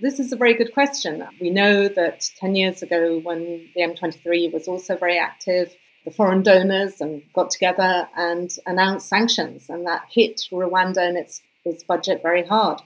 This 0.01 0.19
is 0.19 0.33
a 0.33 0.37
very 0.37 0.55
good 0.55 0.73
question. 0.73 1.25
We 1.41 1.51
know 1.51 1.89
that 1.89 2.25
10 2.39 2.55
years 2.55 2.83
ago, 2.83 3.21
when 3.23 3.69
the 3.75 3.83
M23 3.83 4.53
was 4.53 4.67
also 4.67 4.97
very 4.97 5.19
active, 5.19 5.75
the 6.05 6.11
foreign 6.11 6.43
donors 6.43 7.01
and 7.01 7.23
got 7.35 7.51
together 7.51 8.09
and 8.17 8.51
announced 8.67 9.09
sanctions, 9.09 9.69
and 9.69 9.87
that 9.87 10.03
hit 10.11 10.41
Rwanda 10.53 10.99
and 10.99 11.17
its, 11.17 11.41
its 11.65 11.85
budget 11.85 12.21
very 12.23 12.45
hard. 12.45 12.81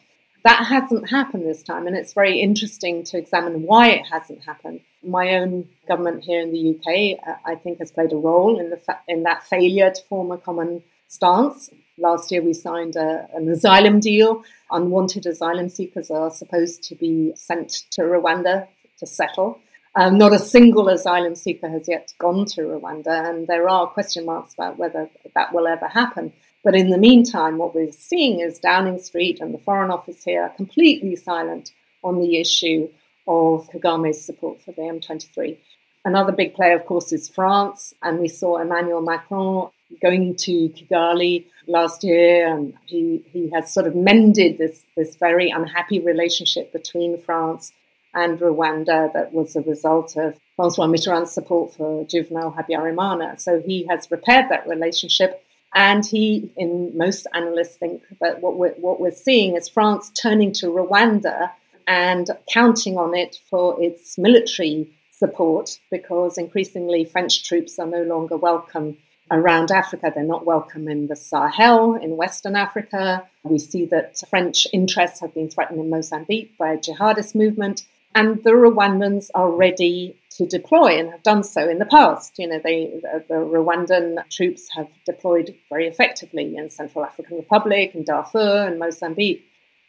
That 0.45 0.67
hasn't 0.67 1.11
happened 1.11 1.47
this 1.47 1.63
time, 1.63 1.87
and 1.87 1.97
it's 1.97 2.13
very 2.13 2.41
interesting 2.41 3.03
to 3.05 3.19
examine 3.19 3.63
why 3.63 3.89
it 3.89 4.07
hasn't 4.11 4.45
happened. 4.45 4.81
My 5.07 5.37
own 5.37 5.69
government 5.87 6.25
here 6.25 6.41
in 6.41 6.53
the 6.53 6.71
UK, 6.75 7.39
I 7.45 7.55
think, 7.55 7.79
has 7.79 7.93
played 7.93 8.13
a 8.13 8.17
role 8.17 8.59
in 8.59 8.77
fa- 8.79 9.01
in 9.07 9.23
that 9.23 9.45
failure 9.45 9.91
to 9.91 10.03
form 10.09 10.33
a 10.33 10.39
common 10.39 10.83
stance. 11.09 11.71
Last 11.99 12.31
year, 12.31 12.43
we 12.43 12.53
signed 12.53 12.97
a, 12.97 13.29
an 13.35 13.49
asylum 13.49 14.01
deal. 14.01 14.45
Unwanted 14.71 15.25
asylum 15.27 15.69
seekers 15.69 16.11
are 16.11 16.31
supposed 16.31 16.83
to 16.85 16.95
be 16.95 17.33
sent 17.37 17.85
to 17.93 18.03
Rwanda 18.03 18.67
to 18.99 19.07
settle. 19.07 19.61
Um, 19.95 20.19
not 20.19 20.35
a 20.35 20.39
single 20.39 20.89
asylum 20.89 21.35
seeker 21.35 21.71
has 21.71 21.89
yet 21.89 22.13
gone 22.19 22.45
to 22.47 22.63
Rwanda, 22.63 23.31
and 23.31 23.47
there 23.47 23.69
are 23.69 23.87
question 23.87 24.27
marks 24.27 24.53
about 24.53 24.77
whether 24.77 25.09
that 25.35 25.55
will 25.55 25.67
ever 25.67 25.89
happen. 25.89 26.35
But 26.63 26.75
in 26.75 26.91
the 26.91 26.99
meantime, 26.99 27.57
what 27.57 27.75
we're 27.75 27.93
seeing 27.93 28.41
is 28.41 28.59
Downing 28.59 28.99
Street 28.99 29.41
and 29.41 29.55
the 29.55 29.59
Foreign 29.59 29.91
Office 29.91 30.23
here 30.23 30.43
are 30.43 30.51
completely 30.51 31.17
silent 31.17 31.73
on 32.05 32.21
the 32.21 32.37
issue 32.39 32.89
of 33.27 33.69
Kagame's 33.71 34.25
support 34.25 34.63
for 34.63 34.73
the 34.73 34.83
M23. 34.83 35.59
Another 36.05 36.33
big 36.33 36.55
player, 36.55 36.77
of 36.77 36.87
course, 36.87 37.13
is 37.13 37.29
France, 37.29 37.93
and 38.03 38.21
we 38.21 38.29
saw 38.29 38.59
Emmanuel 38.59 39.01
Macron 39.01 39.71
going 40.01 40.37
to 40.37 40.69
Kigali 40.71 41.47
last 41.67 42.05
year, 42.05 42.47
and 42.47 42.75
he, 42.87 43.25
he 43.33 43.51
has 43.51 43.73
sort 43.73 43.87
of 43.87 43.95
mended 43.97 44.59
this, 44.59 44.83
this 44.97 45.17
very 45.17 45.51
unhappy 45.51 45.99
relationship 46.01 46.73
between 46.73 47.21
France 47.23 47.73
and 48.15 48.39
Rwanda 48.39 49.13
that 49.13 49.33
was 49.33 49.57
a 49.57 49.61
result 49.63 50.17
of 50.17 50.39
Francois 50.57 50.87
Mitterrand's 50.87 51.33
support 51.33 51.75
for 51.75 52.05
Juvenal 52.05 52.53
Habyarimana. 52.53 53.39
So 53.41 53.61
he 53.61 53.87
has 53.91 54.11
repaired 54.11 54.47
that 54.49 54.67
relationship. 54.67 55.43
And 55.75 56.07
he, 56.07 56.51
in 56.57 56.97
most 56.97 57.27
analysts, 57.35 57.77
think 57.77 58.03
that 58.21 58.41
what 58.41 58.57
we're, 58.57 58.73
what 58.75 59.01
we're 59.01 59.11
seeing 59.11 59.57
is 59.57 59.69
France 59.69 60.11
turning 60.11 60.53
to 60.53 60.69
Rwanda 60.69 61.51
and 61.87 62.31
counting 62.53 62.97
on 62.99 63.15
it 63.15 63.39
for 63.49 63.81
its 63.83 64.19
military 64.19 64.89
support 65.11 65.79
because 65.91 66.37
increasingly 66.37 67.05
French 67.05 67.45
troops 67.45 67.79
are 67.79 67.87
no 67.87 68.03
longer 68.03 68.37
welcome 68.37 68.97
around 69.31 69.71
Africa. 69.71 70.13
They're 70.15 70.25
not 70.25 70.47
welcome 70.47 70.89
in 70.89 71.09
the 71.09 71.17
Sahel, 71.17 71.95
in 71.95 72.17
Western 72.17 72.55
Africa. 72.55 73.27
We 73.43 73.59
see 73.59 73.87
that 73.87 74.23
French 74.29 74.67
interests 74.73 75.21
have 75.21 75.35
been 75.35 75.51
threatened 75.51 75.81
in 75.81 75.91
Mozambique 75.91 76.57
by 76.59 76.73
a 76.73 76.79
jihadist 76.79 77.35
movement. 77.35 77.85
And 78.15 78.43
the 78.45 78.51
Rwandans 78.51 79.31
are 79.35 79.51
ready 79.51 80.17
to 80.31 80.47
deploy 80.47 80.99
and 80.99 81.11
have 81.11 81.23
done 81.23 81.43
so 81.43 81.69
in 81.69 81.79
the 81.79 81.87
past. 81.87 82.39
You 82.39 82.49
know, 82.49 82.61
they, 82.63 83.01
the 83.29 83.35
Rwandan 83.35 84.27
troops 84.31 84.69
have 84.75 84.89
deployed 85.05 85.55
very 85.69 85.87
effectively 85.87 86.57
in 86.57 86.71
Central 86.71 87.05
African 87.05 87.37
Republic, 87.37 87.95
and 87.95 88.07
Darfur, 88.07 88.67
and 88.67 88.79
Mozambique. 88.79 89.45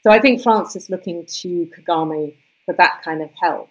So 0.08 0.14
I 0.14 0.22
think 0.22 0.42
France 0.42 0.74
is 0.78 0.90
looking 0.90 1.26
to 1.26 1.70
Kagame 1.78 2.34
for 2.66 2.74
that 2.76 3.02
kind 3.04 3.22
of 3.22 3.30
help, 3.42 3.68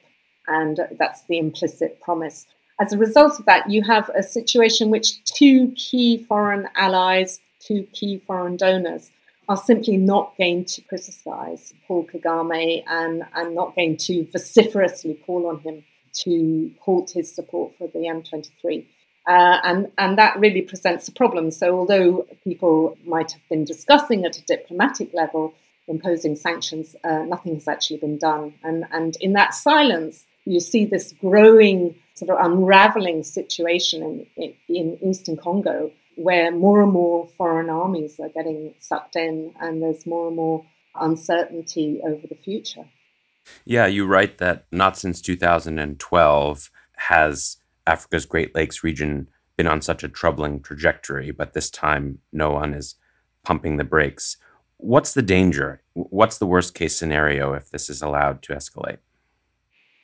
and 0.46 0.78
that's 0.98 1.22
the 1.30 1.38
implicit 1.38 1.98
promise. 2.02 2.44
As 2.78 2.92
a 2.92 2.98
result 2.98 3.40
of 3.40 3.46
that, 3.46 3.70
you 3.70 3.82
have 3.84 4.10
a 4.10 4.22
situation 4.22 4.90
which 4.90 5.24
two 5.24 5.72
key 5.76 6.22
foreign 6.24 6.68
allies, 6.76 7.40
two 7.58 7.84
key 7.94 8.20
foreign 8.26 8.58
donors, 8.58 9.10
are 9.48 9.56
simply 9.56 9.96
not 9.96 10.36
going 10.36 10.66
to 10.66 10.82
criticize 10.82 11.72
Paul 11.88 12.04
Kagame 12.04 12.84
and, 12.86 13.24
and 13.34 13.54
not 13.54 13.74
going 13.74 13.96
to 13.96 14.26
vociferously 14.30 15.14
call 15.24 15.46
on 15.46 15.60
him 15.60 15.82
to 16.24 16.70
halt 16.82 17.12
his 17.12 17.34
support 17.34 17.72
for 17.78 17.88
the 17.88 18.00
M23. 18.00 18.84
Uh, 19.26 19.58
and, 19.64 19.90
and 19.96 20.18
that 20.18 20.38
really 20.38 20.60
presents 20.60 21.08
a 21.08 21.12
problem. 21.12 21.50
So, 21.50 21.78
although 21.78 22.26
people 22.44 22.98
might 23.06 23.32
have 23.32 23.48
been 23.48 23.64
discussing 23.64 24.26
at 24.26 24.36
a 24.36 24.44
diplomatic 24.44 25.14
level 25.14 25.54
imposing 25.88 26.36
sanctions, 26.36 26.96
uh, 27.04 27.22
nothing 27.24 27.54
has 27.54 27.68
actually 27.68 27.98
been 27.98 28.18
done. 28.18 28.54
And, 28.62 28.84
and 28.92 29.16
in 29.20 29.32
that 29.34 29.54
silence, 29.54 30.24
you 30.44 30.60
see 30.60 30.84
this 30.84 31.12
growing 31.20 31.96
sort 32.14 32.30
of 32.30 32.44
unraveling 32.44 33.22
situation 33.22 34.26
in, 34.36 34.54
in 34.68 34.98
Eastern 35.02 35.36
Congo 35.36 35.90
where 36.16 36.50
more 36.50 36.82
and 36.82 36.92
more 36.92 37.28
foreign 37.36 37.68
armies 37.68 38.18
are 38.18 38.30
getting 38.30 38.74
sucked 38.80 39.16
in 39.16 39.52
and 39.60 39.82
there's 39.82 40.06
more 40.06 40.28
and 40.28 40.36
more 40.36 40.64
uncertainty 40.94 42.00
over 42.04 42.26
the 42.26 42.34
future. 42.34 42.84
Yeah, 43.64 43.86
you 43.86 44.06
write 44.06 44.38
that 44.38 44.66
not 44.72 44.96
since 44.96 45.20
2012 45.20 46.70
has 46.96 47.58
Africa's 47.86 48.26
Great 48.26 48.54
Lakes 48.54 48.82
region 48.82 49.28
been 49.56 49.66
on 49.66 49.80
such 49.80 50.02
a 50.02 50.08
troubling 50.08 50.60
trajectory, 50.60 51.30
but 51.30 51.52
this 51.52 51.70
time 51.70 52.18
no 52.32 52.50
one 52.50 52.74
is 52.74 52.96
pumping 53.44 53.76
the 53.76 53.84
brakes. 53.84 54.38
What's 54.78 55.14
the 55.14 55.22
danger? 55.22 55.82
What's 55.94 56.38
the 56.38 56.46
worst 56.46 56.74
case 56.74 56.96
scenario 56.96 57.54
if 57.54 57.70
this 57.70 57.88
is 57.88 58.02
allowed 58.02 58.42
to 58.42 58.54
escalate? 58.54 58.98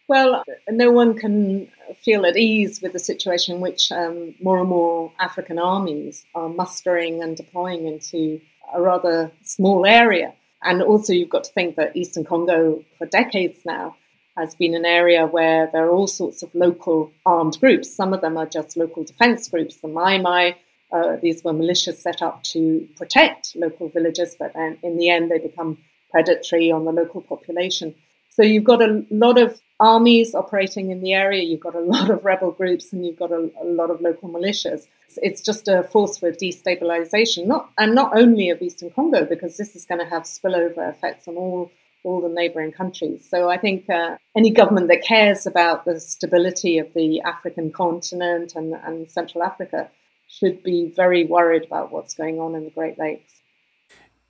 Well, 0.09 0.43
no 0.69 0.91
one 0.91 1.17
can 1.17 1.69
feel 2.03 2.27
at 2.27 2.37
ease 2.37 2.83
with 2.83 2.93
the 2.93 2.99
situation 2.99 3.57
in 3.57 3.61
which 3.61 3.93
um, 3.93 4.35
more 4.43 4.59
and 4.59 4.69
more 4.69 5.13
African 5.21 5.59
armies 5.59 6.25
are 6.35 6.49
mustering 6.49 7.23
and 7.23 7.37
deploying 7.37 7.87
into 7.87 8.41
a 8.75 8.81
rather 8.81 9.31
small 9.43 9.87
area. 9.87 10.35
And 10.63 10.83
also, 10.83 11.13
you've 11.13 11.29
got 11.29 11.45
to 11.45 11.53
think 11.53 11.77
that 11.77 11.97
Eastern 11.97 12.25
Congo, 12.25 12.85
for 12.99 13.07
decades 13.07 13.59
now, 13.65 13.97
has 14.37 14.55
been 14.55 14.75
an 14.75 14.85
area 14.85 15.27
where 15.27 15.69
there 15.73 15.87
are 15.87 15.91
all 15.91 16.07
sorts 16.07 16.43
of 16.43 16.55
local 16.55 17.11
armed 17.27 17.59
groups. 17.61 17.95
Some 17.95 18.15
of 18.15 18.21
them 18.21 18.37
are 18.37 18.47
just 18.47 18.77
local 18.77 19.05
defense 19.05 19.49
groups. 19.49 19.77
The 19.77 19.89
Mai 19.89 20.19
Mai, 20.19 20.57
uh, 20.93 21.17
these 21.23 21.43
were 21.43 21.53
militias 21.53 21.97
set 21.97 22.23
up 22.23 22.43
to 22.43 22.87
protect 22.97 23.57
local 23.57 23.89
villages, 23.89 24.37
but 24.39 24.53
then 24.55 24.79
in 24.83 24.97
the 24.97 25.09
end, 25.11 25.31
they 25.31 25.39
become 25.39 25.79
predatory 26.11 26.71
on 26.71 26.85
the 26.85 26.93
local 26.93 27.23
population. 27.23 27.95
So 28.29 28.43
you've 28.43 28.65
got 28.65 28.83
a 28.83 29.05
lot 29.11 29.39
of 29.39 29.61
armies 29.79 30.35
operating 30.35 30.91
in 30.91 31.03
the 31.03 31.13
area, 31.13 31.43
you've 31.43 31.61
got 31.61 31.75
a 31.75 31.81
lot 31.95 32.11
of 32.11 32.25
rebel 32.25 32.51
groups, 32.51 32.93
and 32.93 33.05
you've 33.05 33.19
got 33.19 33.33
a, 33.33 33.51
a 33.61 33.65
lot 33.65 33.91
of 33.91 34.01
local 34.01 34.29
militias. 34.29 34.87
It's, 35.17 35.43
just 35.43 35.69
a 35.69 35.83
force 35.83 36.17
for 36.17 36.33
destabilization, 36.33 37.47
not 37.47 37.71
and 37.77 37.95
not 37.95 38.17
only 38.17 38.49
of 38.49 38.63
Eastern 38.63 38.91
Congo, 38.91 39.27
because 39.27 39.59
this 39.59 39.77
is 39.77 39.85
going 39.85 40.01
to 40.01 40.07
have 40.07 40.23
spillover 40.23 40.89
effects 40.89 41.29
on 41.29 41.37
all 41.37 41.71
all 42.05 42.21
the 42.21 42.29
neighboring 42.29 42.73
countries. 42.73 43.25
So 43.29 43.49
I 43.49 43.57
think 43.57 43.89
uh, 43.89 44.17
any 44.37 44.51
government 44.51 44.89
that 44.89 45.05
cares 45.05 45.47
about 45.47 45.85
the 45.85 46.01
stability 46.01 46.79
of 46.79 46.93
the 46.95 47.21
African 47.21 47.71
continent 47.71 48.55
and, 48.57 48.75
and 48.75 49.09
Central 49.09 49.45
Africa 49.45 49.89
should 50.33 50.63
be 50.63 50.91
very 50.97 51.27
worried 51.27 51.65
about 51.65 51.93
what's 51.93 52.15
going 52.15 52.41
on 52.41 52.55
in 52.55 52.65
the 52.65 52.71
Great 52.71 52.99
Lakes. 52.99 53.33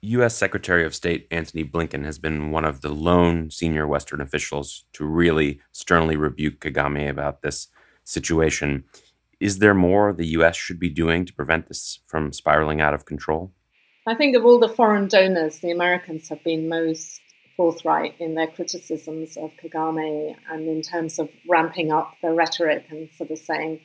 U.S. 0.01 0.35
Secretary 0.35 0.85
of 0.85 0.97
State 0.97 1.29
Antony 1.31 1.63
Blinken 1.63 2.05
has 2.05 2.19
been 2.19 2.51
one 2.51 2.65
of 2.65 2.81
the 2.81 2.89
lone 2.89 3.53
senior 3.53 3.87
Western 3.87 4.21
officials 4.21 4.85
to 4.95 5.05
really 5.05 5.61
sternly 5.71 6.17
rebuke 6.17 6.59
Kagame 6.59 7.09
about 7.09 7.43
this 7.43 7.69
situation. 8.03 8.83
Is 9.39 9.61
there 9.61 9.75
more 9.75 10.13
the 10.13 10.27
U.S. 10.39 10.57
should 10.57 10.81
be 10.81 10.89
doing 10.89 11.25
to 11.25 11.33
prevent 11.33 11.69
this 11.69 12.01
from 12.09 12.33
spiraling 12.33 12.81
out 12.81 12.95
of 12.95 13.05
control? 13.05 13.53
I 14.05 14.17
think 14.17 14.35
of 14.35 14.45
all 14.45 14.59
the 14.59 14.69
foreign 14.69 15.07
donors, 15.07 15.61
the 15.61 15.71
Americans 15.71 16.29
have 16.31 16.43
been 16.43 16.69
most 16.69 17.21
forthright 17.57 18.17
in 18.19 18.35
their 18.35 18.49
criticisms 18.49 19.37
of 19.37 19.53
Kagame 19.63 20.35
and 20.51 20.67
in 20.67 20.83
terms 20.83 21.21
of 21.21 21.29
ramping 21.49 21.93
up 21.93 22.13
the 22.23 22.33
rhetoric 22.33 22.87
and 22.91 23.09
sort 23.17 23.31
of 23.31 23.39
saying, 23.39 23.81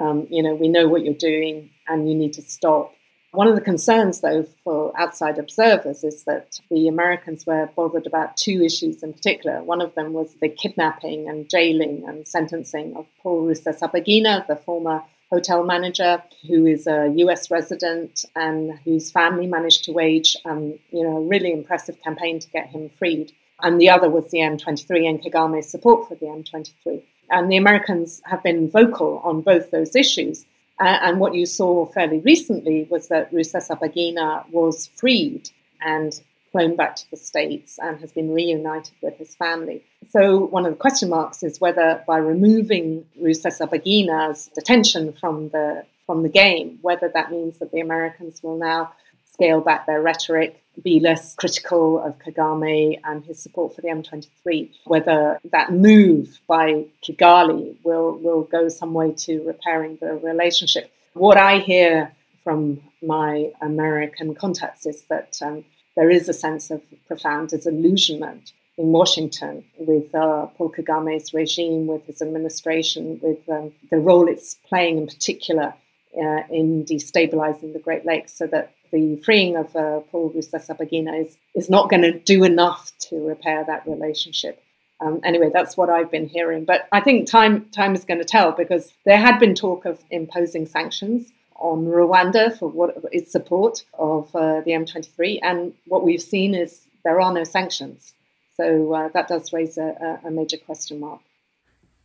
um, 0.00 0.26
you 0.30 0.42
know, 0.42 0.54
we 0.54 0.68
know 0.68 0.88
what 0.88 1.04
you're 1.04 1.14
doing 1.14 1.70
and 1.86 2.08
you 2.08 2.14
need 2.14 2.32
to 2.34 2.42
stop. 2.42 2.92
One 3.32 3.46
of 3.46 3.54
the 3.54 3.60
concerns, 3.60 4.22
though, 4.22 4.44
for 4.64 4.92
outside 4.98 5.38
observers 5.38 6.02
is 6.02 6.24
that 6.24 6.58
the 6.68 6.88
Americans 6.88 7.46
were 7.46 7.70
bothered 7.76 8.06
about 8.06 8.36
two 8.36 8.62
issues 8.64 9.04
in 9.04 9.12
particular. 9.12 9.62
One 9.62 9.80
of 9.80 9.94
them 9.94 10.12
was 10.12 10.34
the 10.40 10.48
kidnapping 10.48 11.28
and 11.28 11.48
jailing 11.48 12.04
and 12.08 12.26
sentencing 12.26 12.96
of 12.96 13.06
Paul 13.22 13.46
Rusesabagina, 13.46 14.48
the 14.48 14.56
former 14.56 15.04
hotel 15.30 15.62
manager, 15.62 16.20
who 16.48 16.66
is 16.66 16.88
a 16.88 17.12
US 17.18 17.52
resident 17.52 18.24
and 18.34 18.76
whose 18.84 19.12
family 19.12 19.46
managed 19.46 19.84
to 19.84 19.92
wage, 19.92 20.36
um, 20.44 20.76
you 20.90 21.04
know, 21.04 21.18
a 21.18 21.22
really 21.22 21.52
impressive 21.52 22.02
campaign 22.02 22.40
to 22.40 22.50
get 22.50 22.66
him 22.68 22.88
freed. 22.98 23.30
And 23.62 23.80
the 23.80 23.90
other 23.90 24.10
was 24.10 24.28
the 24.30 24.38
M23 24.38 25.08
and 25.08 25.22
Kagame's 25.22 25.68
support 25.68 26.08
for 26.08 26.16
the 26.16 26.26
M23. 26.26 27.02
And 27.30 27.50
the 27.50 27.56
Americans 27.56 28.20
have 28.24 28.42
been 28.42 28.70
vocal 28.70 29.20
on 29.24 29.40
both 29.40 29.70
those 29.70 29.94
issues. 29.94 30.44
Uh, 30.80 30.98
and 31.02 31.20
what 31.20 31.34
you 31.34 31.46
saw 31.46 31.86
fairly 31.86 32.20
recently 32.20 32.86
was 32.90 33.08
that 33.08 33.30
Rusesabagina 33.32 34.50
was 34.50 34.90
freed 34.96 35.50
and 35.82 36.20
flown 36.52 36.74
back 36.74 36.96
to 36.96 37.10
the 37.10 37.16
States 37.16 37.78
and 37.80 38.00
has 38.00 38.12
been 38.12 38.32
reunited 38.32 38.94
with 39.02 39.16
his 39.16 39.34
family. 39.34 39.84
So 40.08 40.46
one 40.46 40.66
of 40.66 40.72
the 40.72 40.78
question 40.78 41.10
marks 41.10 41.42
is 41.42 41.60
whether 41.60 42.02
by 42.06 42.18
removing 42.18 43.04
Rusesabagina's 43.20 44.50
detention 44.54 45.12
from 45.12 45.50
the 45.50 45.84
from 46.06 46.24
the 46.24 46.28
game, 46.28 46.76
whether 46.82 47.08
that 47.14 47.30
means 47.30 47.58
that 47.58 47.70
the 47.70 47.78
Americans 47.78 48.42
will 48.42 48.58
now 48.58 48.92
scale 49.40 49.60
back 49.60 49.86
their 49.86 50.02
rhetoric, 50.02 50.62
be 50.82 51.00
less 51.00 51.34
critical 51.34 51.98
of 51.98 52.18
Kagame 52.18 53.00
and 53.04 53.24
his 53.24 53.42
support 53.42 53.74
for 53.74 53.80
the 53.80 53.88
M23, 53.88 54.70
whether 54.84 55.38
that 55.50 55.72
move 55.72 56.38
by 56.46 56.84
Kigali 57.02 57.76
will, 57.82 58.18
will 58.18 58.42
go 58.42 58.68
some 58.68 58.92
way 58.92 59.12
to 59.12 59.42
repairing 59.46 59.96
the 60.00 60.12
relationship. 60.14 60.92
What 61.14 61.38
I 61.38 61.58
hear 61.58 62.12
from 62.44 62.80
my 63.02 63.50
American 63.62 64.34
contacts 64.34 64.84
is 64.84 65.02
that 65.08 65.38
um, 65.42 65.64
there 65.96 66.10
is 66.10 66.28
a 66.28 66.34
sense 66.34 66.70
of 66.70 66.82
profound 67.06 67.48
disillusionment 67.48 68.52
in 68.76 68.88
Washington 68.92 69.64
with 69.78 70.14
uh, 70.14 70.46
Paul 70.56 70.70
Kagame's 70.70 71.32
regime, 71.32 71.86
with 71.86 72.04
his 72.06 72.20
administration, 72.22 73.18
with 73.22 73.48
um, 73.48 73.72
the 73.90 73.98
role 73.98 74.28
it's 74.28 74.56
playing 74.68 74.98
in 74.98 75.06
particular 75.06 75.74
uh, 76.16 76.42
in 76.50 76.84
destabilizing 76.84 77.72
the 77.72 77.78
Great 77.78 78.04
Lakes 78.04 78.32
so 78.32 78.46
that 78.46 78.72
the 78.90 79.16
freeing 79.24 79.56
of 79.56 79.74
uh, 79.76 80.00
Paul 80.10 80.32
Rusesabagina 80.34 81.26
is, 81.26 81.36
is 81.54 81.70
not 81.70 81.90
going 81.90 82.02
to 82.02 82.18
do 82.18 82.44
enough 82.44 82.92
to 83.08 83.26
repair 83.26 83.64
that 83.64 83.86
relationship. 83.86 84.62
Um, 85.00 85.20
anyway, 85.24 85.50
that's 85.52 85.76
what 85.76 85.88
I've 85.88 86.10
been 86.10 86.28
hearing. 86.28 86.64
But 86.64 86.88
I 86.92 87.00
think 87.00 87.28
time 87.28 87.66
time 87.70 87.94
is 87.94 88.04
going 88.04 88.18
to 88.18 88.24
tell 88.24 88.52
because 88.52 88.92
there 89.06 89.16
had 89.16 89.38
been 89.38 89.54
talk 89.54 89.86
of 89.86 89.98
imposing 90.10 90.66
sanctions 90.66 91.32
on 91.56 91.86
Rwanda 91.86 92.58
for 92.58 92.68
what 92.68 92.96
its 93.12 93.32
support 93.32 93.84
of 93.98 94.34
uh, 94.34 94.60
the 94.62 94.72
M23, 94.72 95.40
and 95.42 95.72
what 95.86 96.04
we've 96.04 96.22
seen 96.22 96.54
is 96.54 96.82
there 97.04 97.20
are 97.20 97.32
no 97.32 97.44
sanctions. 97.44 98.14
So 98.56 98.92
uh, 98.92 99.08
that 99.14 99.28
does 99.28 99.52
raise 99.52 99.78
a, 99.78 100.20
a 100.24 100.30
major 100.30 100.58
question 100.58 101.00
mark. 101.00 101.20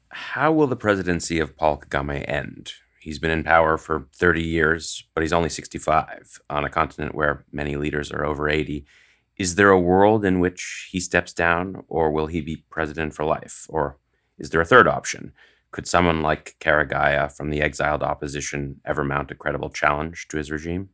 How 0.10 0.52
will 0.52 0.68
the 0.68 0.76
presidency 0.78 1.40
of 1.40 1.58
Paul 1.58 1.80
Kagame 1.80 2.24
end? 2.30 2.74
He's 3.06 3.20
been 3.20 3.30
in 3.30 3.44
power 3.44 3.78
for 3.78 4.08
30 4.14 4.42
years, 4.42 5.04
but 5.14 5.22
he's 5.22 5.32
only 5.32 5.50
65 5.50 6.42
on 6.50 6.66
a 6.66 6.72
continent 6.72 7.14
where 7.14 7.46
many 7.52 7.76
leaders 7.76 8.12
are 8.12 8.26
over 8.26 8.50
80. 8.50 8.84
Is 9.38 9.54
there 9.54 9.70
a 9.70 9.80
world 9.80 10.26
in 10.26 10.40
which 10.40 10.90
he 10.92 11.00
steps 11.00 11.32
down, 11.32 11.84
or 11.88 12.10
will 12.10 12.26
he 12.26 12.42
be 12.42 12.66
president 12.72 13.14
for 13.14 13.24
life? 13.24 13.68
Or 13.70 14.00
is 14.40 14.50
there 14.50 14.60
a 14.60 14.66
third 14.66 14.88
option? 14.88 15.34
Could 15.70 15.88
someone 15.88 16.24
like 16.24 16.56
Karegeya 16.60 17.32
from 17.32 17.52
the 17.52 17.62
exiled 17.62 18.02
opposition 18.02 18.82
ever 18.84 19.04
mount 19.04 19.30
a 19.30 19.36
credible 19.36 19.70
challenge 19.70 20.28
to 20.30 20.38
his 20.38 20.50
regime? 20.50 20.90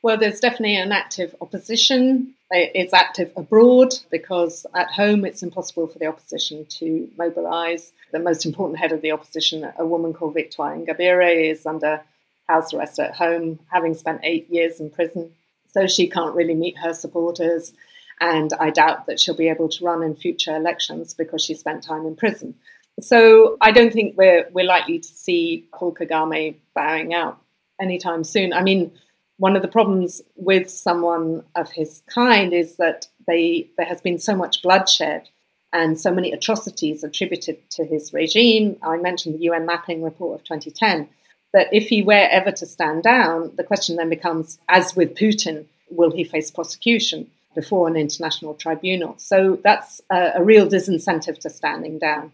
Well, 0.00 0.16
there's 0.16 0.40
definitely 0.40 0.76
an 0.76 0.90
active 0.90 1.34
opposition. 1.42 2.32
It's 2.50 2.94
active 2.94 3.30
abroad 3.36 3.92
because 4.10 4.64
at 4.74 4.90
home 4.90 5.26
it's 5.26 5.42
impossible 5.42 5.86
for 5.86 5.98
the 5.98 6.06
opposition 6.06 6.64
to 6.78 7.10
mobilize. 7.18 7.92
The 8.12 8.18
most 8.18 8.44
important 8.44 8.78
head 8.78 8.92
of 8.92 9.02
the 9.02 9.12
opposition, 9.12 9.70
a 9.78 9.86
woman 9.86 10.12
called 10.12 10.34
Victoire 10.34 10.74
Ingabire, 10.76 11.50
is 11.50 11.66
under 11.66 12.02
house 12.48 12.74
arrest 12.74 12.98
at 12.98 13.14
home, 13.14 13.58
having 13.70 13.94
spent 13.94 14.20
eight 14.22 14.50
years 14.50 14.80
in 14.80 14.90
prison. 14.90 15.32
So 15.72 15.86
she 15.86 16.08
can't 16.08 16.34
really 16.34 16.54
meet 16.54 16.76
her 16.78 16.92
supporters. 16.92 17.72
And 18.20 18.52
I 18.54 18.70
doubt 18.70 19.06
that 19.06 19.20
she'll 19.20 19.36
be 19.36 19.48
able 19.48 19.68
to 19.68 19.84
run 19.84 20.02
in 20.02 20.14
future 20.14 20.54
elections 20.56 21.14
because 21.14 21.42
she 21.42 21.54
spent 21.54 21.82
time 21.82 22.06
in 22.06 22.16
prison. 22.16 22.54
So 23.00 23.56
I 23.60 23.70
don't 23.70 23.92
think 23.92 24.16
we're, 24.16 24.48
we're 24.52 24.64
likely 24.64 24.98
to 24.98 25.08
see 25.08 25.68
Paul 25.72 25.94
Kagame 25.94 26.56
bowing 26.74 27.14
out 27.14 27.40
anytime 27.80 28.24
soon. 28.24 28.52
I 28.52 28.62
mean, 28.62 28.92
one 29.38 29.56
of 29.56 29.62
the 29.62 29.68
problems 29.68 30.20
with 30.36 30.68
someone 30.68 31.42
of 31.54 31.70
his 31.70 32.02
kind 32.06 32.52
is 32.52 32.76
that 32.76 33.06
they, 33.26 33.70
there 33.78 33.86
has 33.86 34.02
been 34.02 34.18
so 34.18 34.36
much 34.36 34.60
bloodshed 34.62 35.28
and 35.72 36.00
so 36.00 36.12
many 36.12 36.32
atrocities 36.32 37.04
attributed 37.04 37.58
to 37.70 37.84
his 37.84 38.12
regime. 38.12 38.76
I 38.82 38.96
mentioned 38.96 39.36
the 39.36 39.44
UN 39.44 39.66
mapping 39.66 40.02
report 40.02 40.40
of 40.40 40.44
2010. 40.44 41.08
That 41.52 41.68
if 41.72 41.88
he 41.88 42.02
were 42.02 42.28
ever 42.30 42.52
to 42.52 42.66
stand 42.66 43.02
down, 43.02 43.52
the 43.56 43.64
question 43.64 43.96
then 43.96 44.08
becomes, 44.08 44.58
as 44.68 44.94
with 44.94 45.16
Putin, 45.16 45.66
will 45.90 46.12
he 46.12 46.22
face 46.22 46.50
prosecution 46.50 47.28
before 47.54 47.88
an 47.88 47.96
international 47.96 48.54
tribunal? 48.54 49.14
So 49.18 49.58
that's 49.64 50.00
a, 50.10 50.32
a 50.36 50.44
real 50.44 50.68
disincentive 50.68 51.38
to 51.40 51.50
standing 51.50 51.98
down. 51.98 52.30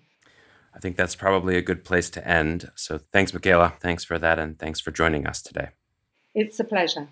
I 0.75 0.79
think 0.79 0.97
that's 0.97 1.17
probably 1.17 1.57
a 1.57 1.63
good 1.63 1.85
place 1.85 2.11
to 2.11 2.29
end. 2.29 2.71
So 2.75 2.99
thanks, 3.11 3.33
Michela. 3.33 3.73
Thanks 3.81 4.05
for 4.05 4.19
that, 4.19 4.39
and 4.39 4.59
thanks 4.59 4.79
for 4.79 4.91
joining 4.91 5.27
us 5.27 5.41
today. 5.41 5.71
It's 6.35 6.61
a 6.61 6.65
pleasure. 6.65 7.09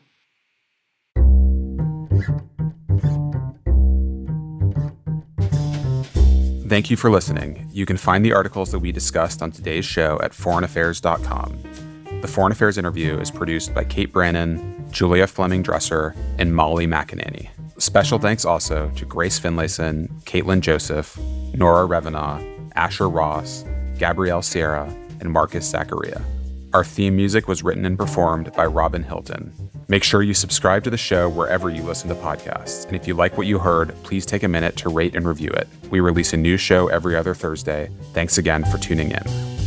Thank 6.74 6.90
you 6.90 6.96
for 6.96 7.08
listening. 7.08 7.70
You 7.70 7.86
can 7.86 7.96
find 7.96 8.24
the 8.24 8.32
articles 8.32 8.72
that 8.72 8.80
we 8.80 8.90
discussed 8.90 9.42
on 9.42 9.52
today's 9.52 9.84
show 9.84 10.18
at 10.24 10.32
foreignaffairs.com. 10.32 11.62
The 12.20 12.26
Foreign 12.26 12.50
Affairs 12.50 12.78
interview 12.78 13.16
is 13.20 13.30
produced 13.30 13.72
by 13.72 13.84
Kate 13.84 14.12
Brannon, 14.12 14.84
Julia 14.90 15.28
Fleming 15.28 15.62
Dresser, 15.62 16.16
and 16.36 16.52
Molly 16.52 16.88
McAnany. 16.88 17.48
Special 17.78 18.18
thanks 18.18 18.44
also 18.44 18.90
to 18.96 19.04
Grace 19.04 19.38
Finlayson, 19.38 20.08
Caitlin 20.24 20.62
Joseph, 20.62 21.16
Nora 21.54 21.86
Revenaugh, 21.86 22.42
Asher 22.74 23.08
Ross, 23.08 23.64
Gabrielle 23.96 24.42
Sierra, 24.42 24.92
and 25.20 25.30
Marcus 25.30 25.70
Zachariah. 25.70 26.22
Our 26.72 26.82
theme 26.82 27.14
music 27.14 27.46
was 27.46 27.62
written 27.62 27.84
and 27.84 27.96
performed 27.96 28.52
by 28.54 28.66
Robin 28.66 29.04
Hilton. 29.04 29.52
Make 29.88 30.02
sure 30.02 30.22
you 30.22 30.34
subscribe 30.34 30.84
to 30.84 30.90
the 30.90 30.96
show 30.96 31.28
wherever 31.28 31.68
you 31.68 31.82
listen 31.82 32.08
to 32.08 32.14
podcasts. 32.14 32.86
And 32.86 32.96
if 32.96 33.06
you 33.06 33.14
like 33.14 33.36
what 33.36 33.46
you 33.46 33.58
heard, 33.58 33.94
please 34.02 34.24
take 34.24 34.42
a 34.42 34.48
minute 34.48 34.76
to 34.76 34.88
rate 34.88 35.14
and 35.14 35.26
review 35.26 35.50
it. 35.50 35.68
We 35.90 36.00
release 36.00 36.32
a 36.32 36.38
new 36.38 36.56
show 36.56 36.88
every 36.88 37.16
other 37.16 37.34
Thursday. 37.34 37.90
Thanks 38.12 38.38
again 38.38 38.64
for 38.64 38.78
tuning 38.78 39.10
in. 39.10 39.63